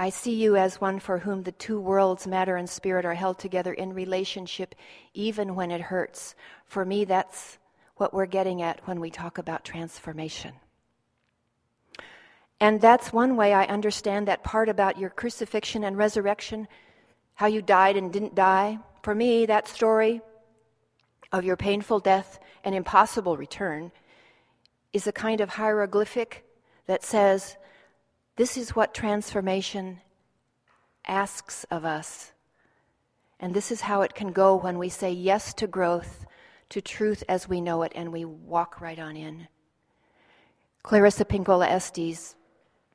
I 0.00 0.10
see 0.10 0.34
you 0.34 0.56
as 0.56 0.80
one 0.80 1.00
for 1.00 1.18
whom 1.18 1.42
the 1.42 1.50
two 1.50 1.80
worlds, 1.80 2.26
matter 2.26 2.54
and 2.54 2.70
spirit, 2.70 3.04
are 3.04 3.14
held 3.14 3.38
together 3.38 3.72
in 3.72 3.92
relationship, 3.92 4.76
even 5.12 5.56
when 5.56 5.72
it 5.72 5.80
hurts. 5.80 6.36
For 6.66 6.84
me, 6.84 7.04
that's 7.04 7.58
what 7.96 8.14
we're 8.14 8.26
getting 8.26 8.62
at 8.62 8.86
when 8.86 9.00
we 9.00 9.10
talk 9.10 9.38
about 9.38 9.64
transformation. 9.64 10.52
And 12.60 12.80
that's 12.80 13.12
one 13.12 13.34
way 13.34 13.52
I 13.52 13.64
understand 13.64 14.28
that 14.28 14.44
part 14.44 14.68
about 14.68 14.98
your 14.98 15.10
crucifixion 15.10 15.82
and 15.82 15.98
resurrection, 15.98 16.68
how 17.34 17.46
you 17.46 17.60
died 17.60 17.96
and 17.96 18.12
didn't 18.12 18.36
die. 18.36 18.78
For 19.02 19.16
me, 19.16 19.46
that 19.46 19.66
story 19.66 20.20
of 21.32 21.44
your 21.44 21.56
painful 21.56 21.98
death 21.98 22.38
and 22.62 22.74
impossible 22.74 23.36
return 23.36 23.90
is 24.92 25.08
a 25.08 25.12
kind 25.12 25.40
of 25.40 25.48
hieroglyphic 25.50 26.44
that 26.86 27.04
says, 27.04 27.56
This 28.38 28.56
is 28.56 28.76
what 28.76 28.94
transformation 28.94 29.98
asks 31.08 31.64
of 31.72 31.84
us. 31.84 32.30
And 33.40 33.52
this 33.52 33.72
is 33.72 33.80
how 33.80 34.02
it 34.02 34.14
can 34.14 34.30
go 34.30 34.54
when 34.54 34.78
we 34.78 34.88
say 34.88 35.10
yes 35.10 35.52
to 35.54 35.66
growth, 35.66 36.24
to 36.68 36.80
truth 36.80 37.24
as 37.28 37.48
we 37.48 37.60
know 37.60 37.82
it, 37.82 37.90
and 37.96 38.12
we 38.12 38.24
walk 38.24 38.80
right 38.80 38.98
on 39.00 39.16
in. 39.16 39.48
Clarissa 40.84 41.24
Pinkola 41.24 41.66
Estes 41.66 42.36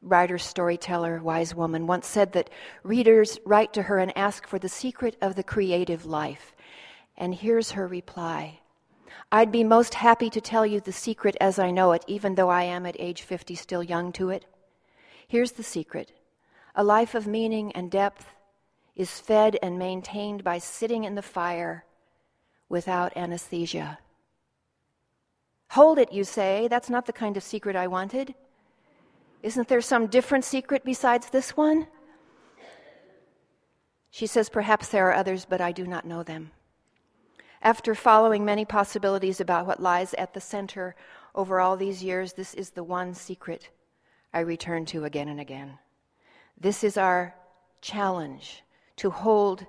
writer, 0.02 0.38
storyteller, 0.38 1.22
wise 1.22 1.54
woman, 1.54 1.88
once 1.88 2.08
said 2.08 2.32
that 2.32 2.50
readers 2.84 3.38
write 3.46 3.74
to 3.74 3.82
her 3.82 4.00
and 4.00 4.18
ask 4.18 4.48
for 4.48 4.60
the 4.60 4.70
secret 4.70 5.18
of 5.22 5.36
the 5.36 5.44
creative 5.44 6.06
life. 6.06 6.56
And 7.18 7.36
here's 7.36 7.72
her 7.72 7.86
reply 7.86 8.62
I'd 9.30 9.52
be 9.52 9.66
most 9.66 9.96
happy 9.96 10.30
to 10.30 10.40
tell 10.40 10.66
you 10.66 10.80
the 10.80 10.94
secret 10.94 11.36
as 11.42 11.60
I 11.60 11.70
know 11.70 11.92
it, 11.92 12.06
even 12.08 12.36
though 12.36 12.50
I 12.50 12.64
am 12.64 12.86
at 12.86 12.96
age 12.98 13.24
50 13.24 13.56
still 13.56 13.84
young 13.84 14.14
to 14.14 14.30
it. 14.30 14.46
Here's 15.34 15.54
the 15.54 15.64
secret 15.64 16.12
a 16.76 16.84
life 16.84 17.16
of 17.16 17.26
meaning 17.26 17.72
and 17.72 17.90
depth 17.90 18.36
is 18.96 19.20
fed 19.20 19.58
and 19.64 19.80
maintained 19.80 20.44
by 20.44 20.60
sitting 20.60 21.06
in 21.06 21.16
the 21.16 21.24
fire 21.24 21.86
without 22.70 23.18
anesthesia. 23.18 23.98
Hold 25.72 25.98
it, 25.98 26.14
you 26.14 26.24
say. 26.24 26.68
That's 26.68 26.88
not 26.88 27.08
the 27.08 27.14
kind 27.14 27.36
of 27.36 27.42
secret 27.42 27.76
I 27.76 27.88
wanted. 27.88 28.36
Isn't 29.42 29.68
there 29.70 29.82
some 29.82 30.06
different 30.06 30.46
secret 30.46 30.86
besides 30.86 31.32
this 31.32 31.58
one? 31.58 31.88
She 34.12 34.28
says, 34.28 34.50
Perhaps 34.50 34.90
there 34.90 35.08
are 35.10 35.16
others, 35.16 35.46
but 35.46 35.62
I 35.62 35.72
do 35.72 35.88
not 35.88 36.06
know 36.06 36.22
them. 36.22 36.52
After 37.64 37.96
following 37.96 38.46
many 38.46 38.66
possibilities 38.66 39.42
about 39.42 39.66
what 39.66 39.82
lies 39.82 40.14
at 40.14 40.36
the 40.36 40.42
center 40.42 40.96
over 41.34 41.60
all 41.60 41.76
these 41.76 42.04
years, 42.04 42.34
this 42.34 42.54
is 42.54 42.70
the 42.70 42.84
one 42.84 43.16
secret 43.16 43.70
I 44.34 44.40
return 44.40 44.86
to 44.88 45.06
again 45.06 45.30
and 45.30 45.40
again. 45.40 45.78
This 46.60 46.84
is 46.84 46.98
our 46.98 47.36
challenge 47.82 48.64
to 48.98 49.10
hold 49.10 49.66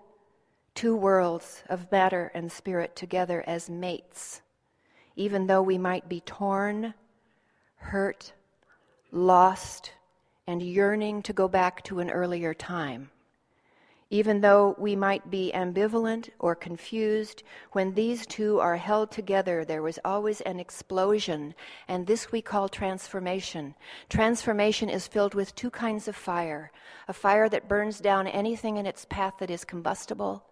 two 0.75 0.97
worlds 0.97 1.63
of 1.69 1.91
matter 1.93 2.31
and 2.35 2.51
spirit 2.51 2.97
together 2.97 3.45
as 3.47 3.69
mates, 3.69 4.41
even 5.17 5.47
though 5.47 5.63
we 5.63 5.79
might 5.79 6.09
be 6.09 6.21
torn, 6.21 6.95
hurt, 7.77 8.33
lost, 9.13 9.93
and 10.47 10.63
yearning 10.63 11.23
to 11.23 11.33
go 11.33 11.49
back 11.49 11.83
to 11.85 12.01
an 12.01 12.11
earlier 12.11 12.55
time. 12.55 13.11
Even 14.11 14.43
though 14.43 14.77
we 14.79 14.95
might 14.95 15.31
be 15.31 15.51
ambivalent 15.55 16.29
or 16.39 16.55
confused, 16.55 17.43
when 17.73 17.95
these 17.95 18.27
two 18.27 18.61
are 18.61 18.77
held 18.77 19.11
together, 19.11 19.65
there 19.65 19.83
was 19.83 19.99
always 20.05 20.41
an 20.43 20.61
explosion, 20.61 21.55
and 21.89 22.07
this 22.07 22.31
we 22.31 22.43
call 22.43 22.69
transformation. 22.69 23.75
Transformation 24.09 24.91
is 24.91 25.09
filled 25.09 25.35
with 25.35 25.55
two 25.55 25.71
kinds 25.71 26.07
of 26.07 26.17
fire 26.17 26.71
a 27.09 27.13
fire 27.13 27.49
that 27.49 27.69
burns 27.69 28.01
down 28.01 28.27
anything 28.27 28.77
in 28.77 28.87
its 28.87 29.05
path 29.07 29.35
that 29.39 29.51
is 29.51 29.65
combustible, 29.65 30.45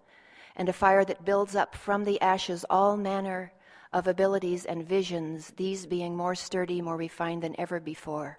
and 0.57 0.69
a 0.69 0.73
fire 0.73 1.05
that 1.05 1.25
builds 1.25 1.55
up 1.55 1.75
from 1.75 2.05
the 2.05 2.21
ashes 2.21 2.65
all 2.69 2.97
manner 2.97 3.53
of 3.93 4.07
abilities 4.07 4.65
and 4.65 4.87
visions, 4.87 5.53
these 5.57 5.87
being 5.87 6.17
more 6.17 6.35
sturdy, 6.35 6.81
more 6.81 6.97
refined 6.97 7.43
than 7.43 7.55
ever 7.59 7.79
before. 7.81 8.39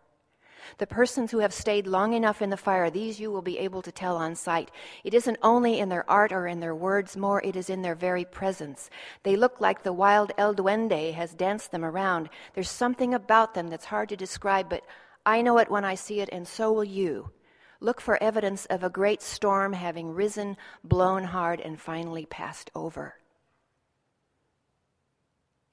The 0.78 0.88
persons 0.88 1.32
who 1.32 1.40
have 1.40 1.54
stayed 1.54 1.88
long 1.88 2.14
enough 2.14 2.42
in 2.42 2.50
the 2.50 2.58
fire, 2.58 2.90
these 2.90 3.20
you 3.20 3.32
will 3.32 3.42
be 3.42 3.60
able 3.60 3.82
to 3.82 3.92
tell 3.92 4.18
on 4.18 4.36
sight. 4.36 4.72
It 5.04 5.14
isn't 5.14 5.38
only 5.42 5.80
in 5.80 5.90
their 5.90 6.10
art 6.10 6.32
or 6.32 6.48
in 6.48 6.60
their 6.60 6.76
words, 6.76 7.16
more 7.18 7.42
it 7.44 7.56
is 7.56 7.70
in 7.70 7.82
their 7.82 7.96
very 7.96 8.26
presence. 8.26 8.90
They 9.24 9.36
look 9.36 9.62
like 9.62 9.84
the 9.84 9.94
wild 9.94 10.32
El 10.38 10.54
Duende 10.54 11.14
has 11.14 11.34
danced 11.34 11.72
them 11.72 11.86
around. 11.86 12.30
There's 12.54 12.70
something 12.70 13.14
about 13.14 13.54
them 13.54 13.70
that's 13.70 13.86
hard 13.86 14.10
to 14.10 14.18
describe, 14.18 14.70
but 14.70 14.84
I 15.26 15.42
know 15.42 15.58
it 15.58 15.72
when 15.72 15.86
I 15.86 15.96
see 15.96 16.20
it, 16.20 16.30
and 16.32 16.48
so 16.48 16.72
will 16.72 16.84
you. 16.84 17.32
Look 17.80 18.00
for 18.00 18.22
evidence 18.22 18.66
of 18.68 18.84
a 18.84 18.90
great 18.90 19.22
storm 19.22 19.74
having 19.74 20.14
risen, 20.14 20.58
blown 20.84 21.26
hard, 21.26 21.60
and 21.60 21.80
finally 21.80 22.26
passed 22.26 22.72
over. 22.74 23.16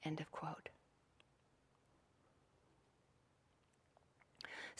End 0.03 0.19
of 0.19 0.31
quote. 0.31 0.60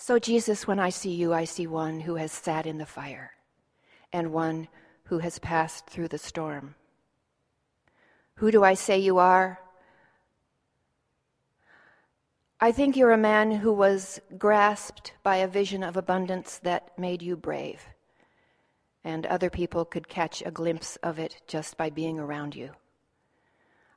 So, 0.03 0.17
Jesus, 0.17 0.65
when 0.65 0.79
I 0.79 0.89
see 0.89 1.11
you, 1.11 1.31
I 1.31 1.43
see 1.43 1.67
one 1.67 1.99
who 1.99 2.15
has 2.15 2.31
sat 2.31 2.65
in 2.65 2.79
the 2.79 2.87
fire 2.87 3.33
and 4.11 4.33
one 4.33 4.67
who 5.03 5.19
has 5.19 5.37
passed 5.37 5.85
through 5.85 6.07
the 6.07 6.17
storm. 6.17 6.73
Who 8.37 8.49
do 8.49 8.63
I 8.63 8.73
say 8.73 8.97
you 8.97 9.19
are? 9.19 9.59
I 12.59 12.71
think 12.71 12.97
you're 12.97 13.11
a 13.11 13.17
man 13.17 13.51
who 13.51 13.71
was 13.71 14.19
grasped 14.39 15.13
by 15.21 15.35
a 15.35 15.47
vision 15.47 15.83
of 15.83 15.95
abundance 15.95 16.57
that 16.63 16.97
made 16.97 17.21
you 17.21 17.35
brave, 17.35 17.85
and 19.03 19.27
other 19.27 19.51
people 19.51 19.85
could 19.85 20.09
catch 20.09 20.41
a 20.43 20.49
glimpse 20.49 20.95
of 21.03 21.19
it 21.19 21.43
just 21.45 21.77
by 21.77 21.91
being 21.91 22.17
around 22.17 22.55
you. 22.55 22.71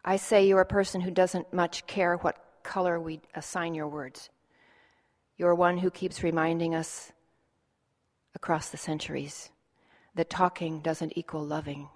I 0.04 0.16
say 0.16 0.46
you're 0.46 0.60
a 0.60 0.66
person 0.66 1.00
who 1.00 1.10
doesn't 1.10 1.54
much 1.54 1.86
care 1.86 2.18
what 2.18 2.36
color 2.62 3.00
we 3.00 3.22
assign 3.34 3.74
your 3.74 3.88
words. 3.88 4.28
You're 5.36 5.54
one 5.54 5.78
who 5.78 5.90
keeps 5.90 6.22
reminding 6.22 6.74
us 6.74 7.12
across 8.34 8.68
the 8.68 8.76
centuries 8.76 9.50
that 10.14 10.30
talking 10.30 10.80
doesn't 10.80 11.16
equal 11.16 11.44
loving, 11.44 11.88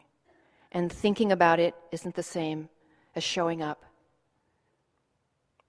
and 0.72 0.92
thinking 0.92 1.31
about 1.31 1.61
it 1.61 1.74
isn't 1.92 2.16
the 2.16 2.22
same 2.22 2.68
as 3.14 3.22
showing 3.22 3.62
up. 3.62 3.85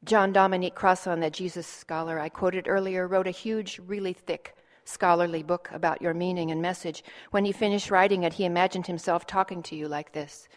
John 0.04 0.32
Dominic 0.32 0.76
Crossan, 0.76 1.20
the 1.20 1.30
Jesus 1.30 1.68
scholar 1.68 2.20
I 2.20 2.30
quoted 2.30 2.68
earlier, 2.68 3.08
wrote 3.08 3.28
a 3.28 3.32
huge, 3.32 3.80
really 3.86 4.14
thick 4.14 4.56
scholarly 4.86 5.44
book 5.44 5.70
about 5.72 6.02
your 6.02 6.14
meaning 6.14 6.50
and 6.50 6.62
message. 6.62 7.04
When 7.30 7.46
he 7.46 7.52
finished 7.52 7.92
writing 7.92 8.24
it, 8.24 8.34
he 8.34 8.46
imagined 8.46 8.88
himself 8.88 9.28
talking 9.28 9.62
to 9.64 9.76
you 9.76 9.88
like 9.88 10.14
this. 10.14 10.48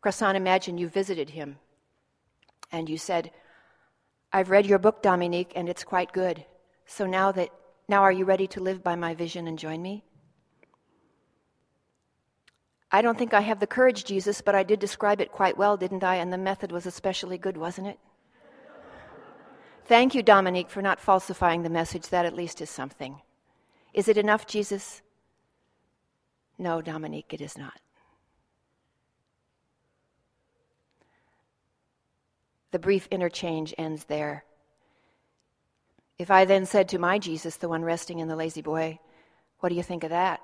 Crossan 0.00 0.36
imagined 0.36 0.78
you 0.78 0.88
visited 0.88 1.30
him 1.30 1.58
and 2.70 2.88
you 2.88 2.96
said, 2.96 3.32
I've 4.32 4.50
read 4.50 4.66
your 4.66 4.78
book, 4.78 5.02
Dominic, 5.02 5.52
and 5.56 5.68
it's 5.68 5.82
quite 5.82 6.12
good. 6.12 6.44
So 6.90 7.06
now 7.06 7.30
that 7.30 7.50
now 7.88 8.02
are 8.02 8.10
you 8.10 8.24
ready 8.24 8.48
to 8.48 8.60
live 8.60 8.82
by 8.82 8.96
my 8.96 9.14
vision 9.14 9.46
and 9.46 9.56
join 9.56 9.80
me? 9.80 10.02
I 12.90 13.00
don't 13.00 13.16
think 13.16 13.32
I 13.32 13.42
have 13.42 13.60
the 13.60 13.66
courage, 13.68 14.04
Jesus, 14.04 14.40
but 14.40 14.56
I 14.56 14.64
did 14.64 14.80
describe 14.80 15.20
it 15.20 15.30
quite 15.30 15.56
well, 15.56 15.76
didn't 15.76 16.02
I? 16.02 16.16
And 16.16 16.32
the 16.32 16.36
method 16.36 16.72
was 16.72 16.86
especially 16.86 17.38
good, 17.38 17.56
wasn't 17.56 17.86
it? 17.86 18.00
Thank 19.84 20.16
you, 20.16 20.22
Dominic, 20.24 20.68
for 20.68 20.82
not 20.82 20.98
falsifying 20.98 21.62
the 21.62 21.70
message. 21.70 22.08
That 22.08 22.26
at 22.26 22.34
least 22.34 22.60
is 22.60 22.70
something. 22.70 23.22
Is 23.94 24.08
it 24.08 24.18
enough, 24.18 24.48
Jesus? 24.48 25.00
No, 26.58 26.82
Dominic, 26.82 27.32
it 27.32 27.40
is 27.40 27.56
not. 27.56 27.80
The 32.72 32.80
brief 32.80 33.06
interchange 33.12 33.72
ends 33.78 34.06
there. 34.06 34.44
If 36.20 36.30
I 36.30 36.44
then 36.44 36.66
said 36.66 36.90
to 36.90 36.98
my 36.98 37.18
Jesus, 37.18 37.56
the 37.56 37.70
one 37.70 37.82
resting 37.82 38.18
in 38.18 38.28
the 38.28 38.36
La-Z-Boy, 38.36 38.98
What 39.60 39.70
do 39.70 39.74
you 39.74 39.82
think 39.82 40.04
of 40.04 40.10
that? 40.10 40.42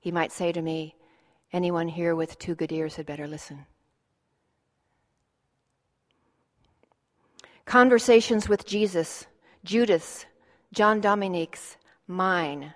He 0.00 0.10
might 0.10 0.32
say 0.32 0.50
to 0.50 0.62
me, 0.62 0.94
Anyone 1.52 1.88
here 1.88 2.16
with 2.16 2.38
two 2.38 2.54
good 2.54 2.72
ears 2.72 2.96
had 2.96 3.04
better 3.04 3.28
listen. 3.28 3.66
Conversations 7.66 8.48
with 8.48 8.64
Jesus, 8.64 9.26
Judith's, 9.62 10.24
John 10.72 11.02
Dominic's, 11.02 11.76
mine. 12.08 12.72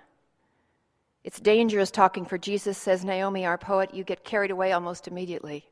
It's 1.23 1.39
dangerous 1.39 1.89
talking 1.89 2.25
for 2.25 2.37
Jesus, 2.37 2.77
says 2.77 3.03
Naomi, 3.03 3.43
our 3.43 3.57
poet. 3.57 3.91
You 3.91 4.03
get 4.03 4.23
carried 4.23 4.51
away 4.51 4.71
almost 4.71 5.07
immediately. 5.07 5.65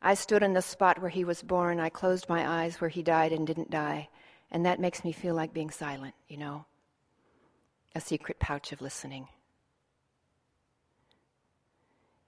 I 0.00 0.14
stood 0.14 0.42
in 0.42 0.54
the 0.54 0.62
spot 0.62 1.02
where 1.02 1.10
he 1.10 1.26
was 1.26 1.42
born. 1.42 1.80
I 1.80 1.90
closed 1.90 2.30
my 2.30 2.62
eyes 2.62 2.80
where 2.80 2.88
he 2.88 3.02
died 3.02 3.32
and 3.32 3.46
didn't 3.46 3.68
die. 3.68 4.08
And 4.50 4.66
that 4.66 4.80
makes 4.80 5.04
me 5.04 5.12
feel 5.12 5.34
like 5.34 5.54
being 5.54 5.70
silent, 5.70 6.14
you 6.28 6.36
know? 6.36 6.64
A 7.94 8.00
secret 8.00 8.38
pouch 8.38 8.72
of 8.72 8.80
listening. 8.80 9.28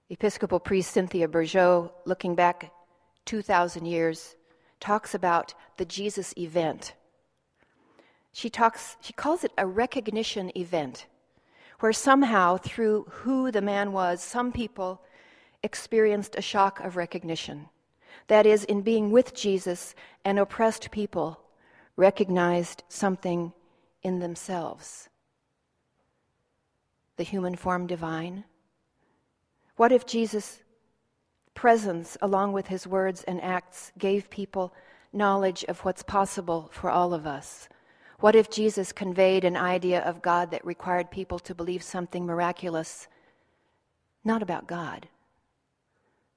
Episcopal 0.09 0.59
priest 0.59 0.91
Cynthia 0.91 1.27
Bourgeault, 1.27 1.91
looking 2.05 2.35
back 2.35 2.71
2,000 3.25 3.85
years, 3.85 4.35
talks 4.79 5.15
about 5.15 5.53
the 5.77 5.85
Jesus 5.85 6.33
event. 6.37 6.93
She, 8.31 8.49
talks, 8.49 8.97
she 9.01 9.13
calls 9.13 9.43
it 9.43 9.51
a 9.57 9.65
recognition 9.65 10.51
event, 10.57 11.07
where 11.79 11.93
somehow, 11.93 12.57
through 12.57 13.05
who 13.09 13.51
the 13.51 13.61
man 13.61 13.91
was, 13.91 14.21
some 14.21 14.51
people 14.51 15.01
experienced 15.63 16.35
a 16.35 16.41
shock 16.41 16.79
of 16.81 16.95
recognition. 16.95 17.69
That 18.27 18.45
is, 18.45 18.63
in 18.65 18.81
being 18.81 19.11
with 19.11 19.33
Jesus, 19.33 19.95
an 20.25 20.37
oppressed 20.37 20.91
people 20.91 21.39
recognized 21.95 22.83
something 22.89 23.53
in 24.01 24.19
themselves 24.19 25.09
the 27.15 27.23
human 27.23 27.55
form 27.55 27.87
divine? 27.87 28.43
What 29.75 29.91
if 29.91 30.05
Jesus' 30.05 30.63
presence, 31.53 32.17
along 32.21 32.53
with 32.53 32.67
his 32.67 32.87
words 32.87 33.23
and 33.23 33.41
acts, 33.41 33.91
gave 33.97 34.29
people 34.29 34.73
knowledge 35.11 35.63
of 35.65 35.79
what's 35.81 36.03
possible 36.03 36.69
for 36.71 36.89
all 36.89 37.13
of 37.13 37.27
us? 37.27 37.69
What 38.19 38.35
if 38.35 38.49
Jesus 38.49 38.91
conveyed 38.91 39.43
an 39.43 39.57
idea 39.57 40.01
of 40.01 40.21
God 40.21 40.51
that 40.51 40.65
required 40.65 41.11
people 41.11 41.39
to 41.39 41.53
believe 41.53 41.83
something 41.83 42.25
miraculous, 42.25 43.07
not 44.23 44.41
about 44.41 44.67
God, 44.67 45.07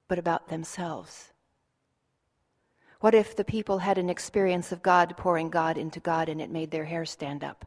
but 0.07 0.19
about 0.19 0.49
themselves? 0.49 1.31
What 2.99 3.13
if 3.13 3.35
the 3.35 3.43
people 3.43 3.79
had 3.79 3.97
an 3.97 4.09
experience 4.09 4.71
of 4.71 4.81
God 4.81 5.15
pouring 5.17 5.49
God 5.49 5.77
into 5.77 5.99
God 5.99 6.29
and 6.29 6.41
it 6.41 6.49
made 6.49 6.71
their 6.71 6.85
hair 6.85 7.05
stand 7.05 7.43
up? 7.43 7.65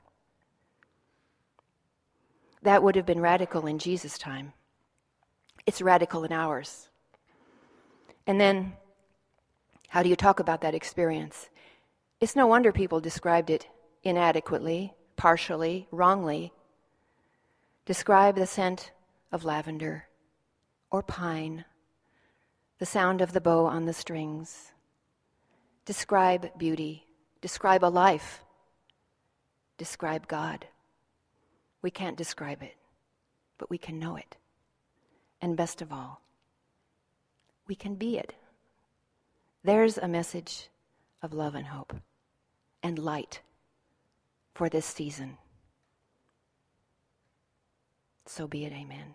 That 2.62 2.83
would 2.83 2.97
have 2.97 3.07
been 3.07 3.21
radical 3.21 3.66
in 3.66 3.79
Jesus' 3.79 4.19
time. 4.19 4.53
It's 5.66 5.81
radical 5.81 6.25
in 6.25 6.33
ours. 6.33 6.88
And 8.27 8.40
then, 8.40 8.75
how 9.88 10.03
do 10.03 10.09
you 10.09 10.16
talk 10.16 10.40
about 10.40 10.61
that 10.62 10.75
experience? 10.75 11.49
It's 12.21 12.37
no 12.37 12.47
wonder 12.47 12.73
people 12.73 13.01
described 13.01 13.51
it 13.51 13.69
inadequately, 14.03 14.95
partially, 15.16 15.87
wrongly. 15.90 16.53
Describe 17.87 18.37
the 18.37 18.47
scent 18.47 18.93
of 19.33 19.45
lavender 19.45 20.07
or 20.90 21.03
pine, 21.03 21.64
the 22.79 22.87
sound 22.87 23.21
of 23.21 23.33
the 23.33 23.40
bow 23.40 23.66
on 23.66 23.87
the 23.87 23.93
strings. 23.93 24.73
Describe 25.85 26.57
beauty, 26.59 27.07
describe 27.40 27.85
a 27.85 27.87
life, 27.87 28.45
describe 29.79 30.29
God. 30.29 30.66
We 31.83 31.90
can't 31.90 32.16
describe 32.16 32.62
it, 32.62 32.77
but 33.59 33.71
we 33.71 33.79
can 33.79 33.99
know 33.99 34.16
it. 34.16 34.37
And 35.40 35.57
best 35.57 35.81
of 35.81 35.93
all, 35.93 36.21
we 37.66 37.75
can 37.75 37.95
be 37.95 38.19
it. 38.19 38.35
There's 39.64 39.97
a 39.99 40.09
message 40.09 40.69
of 41.23 41.33
love 41.33 41.55
and 41.55 41.66
hope 41.66 41.95
and 42.83 42.99
light 42.99 43.40
for 44.55 44.69
this 44.69 44.87
season. 44.87 45.38
So 48.27 48.47
be 48.47 48.64
it, 48.64 48.73
amen. 48.73 49.14